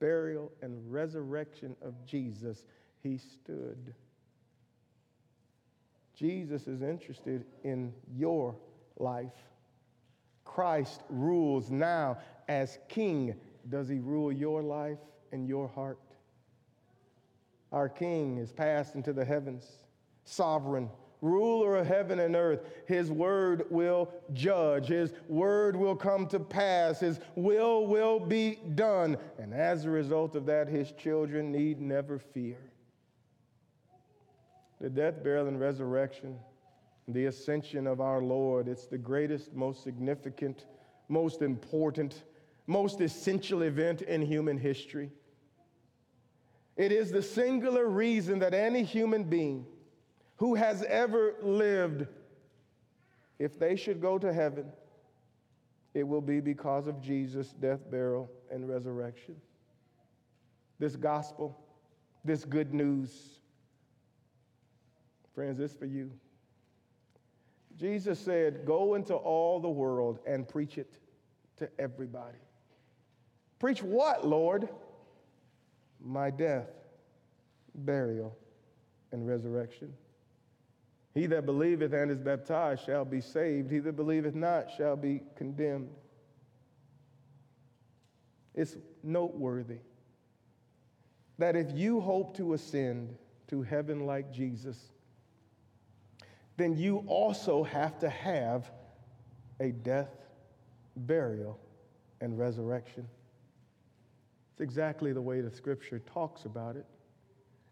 burial, 0.00 0.50
and 0.62 0.92
resurrection 0.92 1.76
of 1.82 1.94
Jesus, 2.04 2.64
he 3.02 3.18
stood. 3.18 3.94
Jesus 6.14 6.66
is 6.66 6.82
interested 6.82 7.44
in 7.64 7.94
your 8.14 8.54
life. 8.98 9.32
Christ 10.44 11.02
rules 11.08 11.70
now 11.70 12.18
as 12.48 12.78
king. 12.88 13.34
Does 13.68 13.88
he 13.88 13.98
rule 13.98 14.32
your 14.32 14.62
life 14.62 14.98
and 15.32 15.48
your 15.48 15.68
heart? 15.68 15.98
Our 17.72 17.88
king 17.88 18.38
is 18.38 18.52
passed 18.52 18.96
into 18.96 19.12
the 19.12 19.24
heavens, 19.24 19.64
sovereign, 20.24 20.90
ruler 21.22 21.76
of 21.76 21.86
heaven 21.86 22.18
and 22.18 22.34
earth. 22.34 22.60
His 22.86 23.10
word 23.10 23.64
will 23.70 24.12
judge. 24.32 24.88
His 24.88 25.12
word 25.28 25.76
will 25.76 25.96
come 25.96 26.26
to 26.28 26.40
pass. 26.40 27.00
His 27.00 27.20
will 27.34 27.86
will 27.86 28.18
be 28.18 28.58
done. 28.74 29.16
And 29.38 29.54
as 29.54 29.84
a 29.84 29.90
result 29.90 30.34
of 30.34 30.46
that, 30.46 30.68
his 30.68 30.92
children 30.92 31.52
need 31.52 31.80
never 31.80 32.18
fear. 32.18 32.58
The 34.80 34.88
death, 34.90 35.22
burial, 35.22 35.48
and 35.48 35.60
resurrection, 35.60 36.38
the 37.06 37.26
ascension 37.26 37.86
of 37.86 38.00
our 38.00 38.22
Lord, 38.22 38.68
it's 38.68 38.86
the 38.86 38.98
greatest, 38.98 39.52
most 39.52 39.82
significant, 39.82 40.64
most 41.08 41.42
important, 41.42 42.24
most 42.66 43.00
essential 43.00 43.62
event 43.62 44.02
in 44.02 44.22
human 44.22 44.56
history. 44.56 45.10
It 46.76 46.92
is 46.92 47.10
the 47.10 47.22
singular 47.22 47.86
reason 47.88 48.38
that 48.38 48.54
any 48.54 48.82
human 48.82 49.24
being 49.24 49.66
who 50.36 50.54
has 50.54 50.82
ever 50.84 51.34
lived, 51.42 52.06
if 53.38 53.58
they 53.58 53.76
should 53.76 54.00
go 54.00 54.18
to 54.18 54.32
heaven, 54.32 54.72
it 55.92 56.04
will 56.04 56.22
be 56.22 56.40
because 56.40 56.86
of 56.86 57.02
Jesus' 57.02 57.52
death, 57.52 57.80
burial, 57.90 58.30
and 58.50 58.66
resurrection. 58.66 59.36
This 60.78 60.96
gospel, 60.96 61.60
this 62.24 62.46
good 62.46 62.72
news, 62.72 63.39
friends, 65.34 65.58
this 65.58 65.72
is 65.72 65.76
for 65.76 65.86
you. 65.86 66.10
Jesus 67.76 68.18
said, 68.18 68.66
Go 68.66 68.94
into 68.94 69.14
all 69.14 69.60
the 69.60 69.68
world 69.68 70.18
and 70.26 70.48
preach 70.48 70.78
it 70.78 70.98
to 71.56 71.68
everybody. 71.78 72.38
Preach 73.58 73.82
what, 73.82 74.26
Lord? 74.26 74.68
My 76.02 76.30
death, 76.30 76.68
burial, 77.74 78.36
and 79.12 79.26
resurrection. 79.26 79.92
He 81.14 81.26
that 81.26 81.44
believeth 81.44 81.92
and 81.92 82.10
is 82.10 82.18
baptized 82.18 82.84
shall 82.84 83.04
be 83.04 83.20
saved. 83.20 83.70
He 83.70 83.78
that 83.80 83.96
believeth 83.96 84.34
not 84.34 84.70
shall 84.76 84.96
be 84.96 85.22
condemned. 85.36 85.90
It's 88.54 88.76
noteworthy 89.02 89.78
that 91.38 91.56
if 91.56 91.72
you 91.72 92.00
hope 92.00 92.36
to 92.36 92.52
ascend 92.52 93.16
to 93.48 93.62
heaven 93.62 94.06
like 94.06 94.32
Jesus, 94.32 94.92
then 96.60 96.76
you 96.76 97.04
also 97.06 97.62
have 97.64 97.98
to 98.00 98.08
have 98.08 98.70
a 99.60 99.70
death, 99.70 100.14
burial, 100.96 101.58
and 102.20 102.38
resurrection. 102.38 103.06
It's 104.52 104.60
exactly 104.60 105.12
the 105.12 105.22
way 105.22 105.40
the 105.40 105.50
scripture 105.50 106.00
talks 106.00 106.44
about 106.44 106.76
it. 106.76 106.84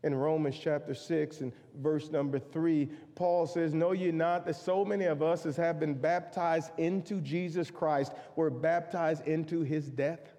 In 0.04 0.14
Romans 0.14 0.56
chapter 0.58 0.94
6 0.94 1.40
and 1.40 1.52
verse 1.76 2.10
number 2.10 2.38
3, 2.38 2.88
Paul 3.16 3.46
says, 3.46 3.74
Know 3.74 3.92
ye 3.92 4.12
not 4.12 4.46
that 4.46 4.54
so 4.54 4.84
many 4.84 5.06
of 5.06 5.22
us 5.22 5.44
as 5.44 5.56
have 5.56 5.80
been 5.80 5.94
baptized 5.94 6.70
into 6.78 7.20
Jesus 7.20 7.70
Christ 7.70 8.12
were 8.36 8.48
baptized 8.48 9.26
into 9.26 9.62
his 9.62 9.90
death? 9.90 10.34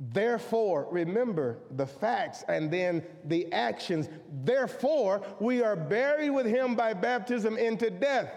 Therefore, 0.00 0.86
remember 0.90 1.58
the 1.72 1.86
facts 1.86 2.44
and 2.48 2.70
then 2.70 3.02
the 3.24 3.52
actions. 3.52 4.08
Therefore, 4.44 5.22
we 5.40 5.62
are 5.62 5.74
buried 5.74 6.30
with 6.30 6.46
him 6.46 6.76
by 6.76 6.94
baptism 6.94 7.58
into 7.58 7.90
death. 7.90 8.32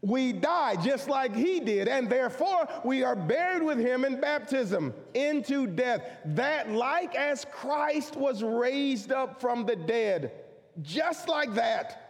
We 0.00 0.32
die 0.32 0.76
just 0.76 1.08
like 1.08 1.34
he 1.34 1.60
did, 1.60 1.88
and 1.88 2.08
therefore 2.08 2.68
we 2.84 3.02
are 3.02 3.16
buried 3.16 3.62
with 3.62 3.78
him 3.78 4.04
in 4.04 4.20
baptism 4.20 4.94
into 5.14 5.66
death. 5.66 6.02
That, 6.24 6.70
like 6.70 7.14
as 7.14 7.44
Christ 7.50 8.16
was 8.16 8.42
raised 8.42 9.12
up 9.12 9.40
from 9.40 9.66
the 9.66 9.76
dead, 9.76 10.32
just 10.82 11.28
like 11.28 11.54
that, 11.54 12.02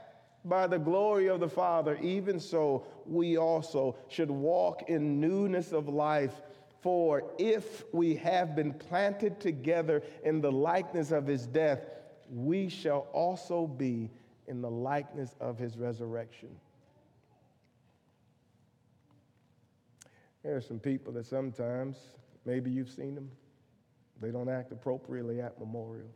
by 0.44 0.66
the 0.66 0.78
glory 0.78 1.28
of 1.28 1.40
the 1.40 1.48
Father, 1.48 1.96
even 2.00 2.38
so 2.38 2.86
we 3.04 3.36
also 3.36 3.96
should 4.08 4.30
walk 4.30 4.88
in 4.88 5.20
newness 5.20 5.72
of 5.72 5.88
life. 5.88 6.42
For 6.80 7.32
if 7.38 7.84
we 7.92 8.16
have 8.16 8.54
been 8.54 8.72
planted 8.72 9.40
together 9.40 10.02
in 10.24 10.40
the 10.40 10.52
likeness 10.52 11.10
of 11.10 11.26
his 11.26 11.46
death, 11.46 11.80
we 12.30 12.68
shall 12.68 13.08
also 13.12 13.66
be 13.66 14.10
in 14.46 14.60
the 14.60 14.70
likeness 14.70 15.34
of 15.40 15.58
his 15.58 15.76
resurrection. 15.76 16.48
There 20.44 20.54
are 20.54 20.60
some 20.60 20.78
people 20.78 21.12
that 21.14 21.26
sometimes, 21.26 21.96
maybe 22.44 22.70
you've 22.70 22.90
seen 22.90 23.16
them, 23.16 23.30
they 24.20 24.30
don't 24.30 24.48
act 24.48 24.70
appropriately 24.70 25.40
at 25.40 25.58
memorials. 25.58 26.14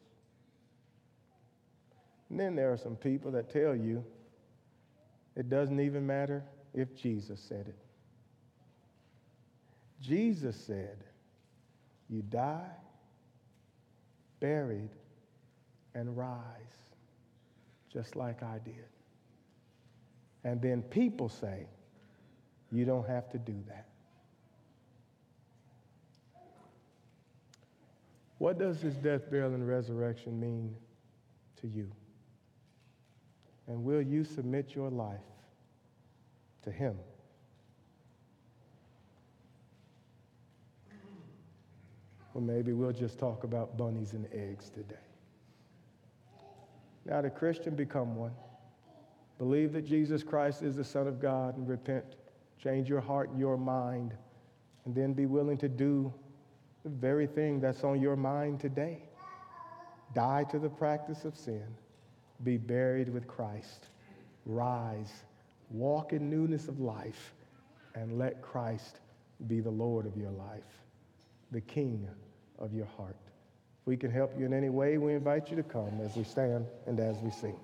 And 2.28 2.38
then 2.38 2.54
there 2.54 2.72
are 2.72 2.76
some 2.76 2.94
people 2.94 3.32
that 3.32 3.50
tell 3.50 3.74
you 3.74 4.04
it 5.36 5.48
doesn't 5.48 5.80
even 5.80 6.06
matter 6.06 6.44
if 6.74 6.94
Jesus 6.94 7.40
said 7.40 7.66
it. 7.68 7.76
Jesus 10.00 10.56
said, 10.56 11.04
You 12.08 12.22
die, 12.22 12.70
buried, 14.40 14.90
and 15.94 16.16
rise, 16.16 16.36
just 17.92 18.16
like 18.16 18.42
I 18.42 18.58
did. 18.64 18.74
And 20.44 20.60
then 20.62 20.82
people 20.82 21.28
say, 21.28 21.66
You 22.70 22.84
don't 22.84 23.06
have 23.08 23.30
to 23.30 23.38
do 23.38 23.56
that. 23.68 23.86
What 28.38 28.58
does 28.58 28.80
his 28.80 28.94
death, 28.96 29.30
burial, 29.30 29.52
and 29.52 29.68
resurrection 29.68 30.40
mean 30.40 30.74
to 31.60 31.68
you? 31.68 31.90
And 33.66 33.84
will 33.84 34.00
you 34.00 34.24
submit 34.24 34.74
your 34.74 34.88
life 34.90 35.20
to 36.62 36.70
him? 36.72 36.96
Or 42.34 42.40
maybe 42.40 42.72
we'll 42.72 42.92
just 42.92 43.18
talk 43.18 43.44
about 43.44 43.76
bunnies 43.76 44.12
and 44.12 44.26
eggs 44.32 44.70
today. 44.70 44.94
Now, 47.04 47.22
the 47.22 47.30
Christian 47.30 47.74
become 47.74 48.14
one. 48.14 48.32
Believe 49.38 49.72
that 49.72 49.86
Jesus 49.86 50.22
Christ 50.22 50.62
is 50.62 50.76
the 50.76 50.84
Son 50.84 51.08
of 51.08 51.20
God 51.20 51.56
and 51.56 51.66
repent. 51.68 52.04
Change 52.62 52.88
your 52.88 53.00
heart 53.00 53.30
and 53.30 53.40
your 53.40 53.56
mind, 53.56 54.14
and 54.84 54.94
then 54.94 55.14
be 55.14 55.26
willing 55.26 55.56
to 55.58 55.68
do 55.68 56.12
the 56.84 56.90
very 56.90 57.26
thing 57.26 57.58
that's 57.58 57.82
on 57.84 58.00
your 58.00 58.16
mind 58.16 58.60
today. 58.60 59.02
Die 60.14 60.44
to 60.50 60.58
the 60.58 60.68
practice 60.68 61.24
of 61.24 61.36
sin, 61.36 61.64
be 62.44 62.58
buried 62.58 63.08
with 63.08 63.26
Christ, 63.26 63.86
rise, 64.44 65.22
walk 65.70 66.12
in 66.12 66.28
newness 66.28 66.68
of 66.68 66.80
life, 66.80 67.32
and 67.94 68.18
let 68.18 68.42
Christ 68.42 69.00
be 69.46 69.60
the 69.60 69.70
Lord 69.70 70.04
of 70.06 70.16
your 70.16 70.32
life 70.32 70.80
the 71.50 71.60
King 71.60 72.08
of 72.58 72.72
your 72.72 72.86
heart. 72.86 73.16
If 73.80 73.86
we 73.86 73.96
can 73.96 74.10
help 74.10 74.38
you 74.38 74.46
in 74.46 74.52
any 74.52 74.68
way, 74.68 74.98
we 74.98 75.14
invite 75.14 75.50
you 75.50 75.56
to 75.56 75.62
come 75.62 76.00
as 76.02 76.16
we 76.16 76.24
stand 76.24 76.66
and 76.86 77.00
as 77.00 77.16
we 77.18 77.30
sing. 77.30 77.56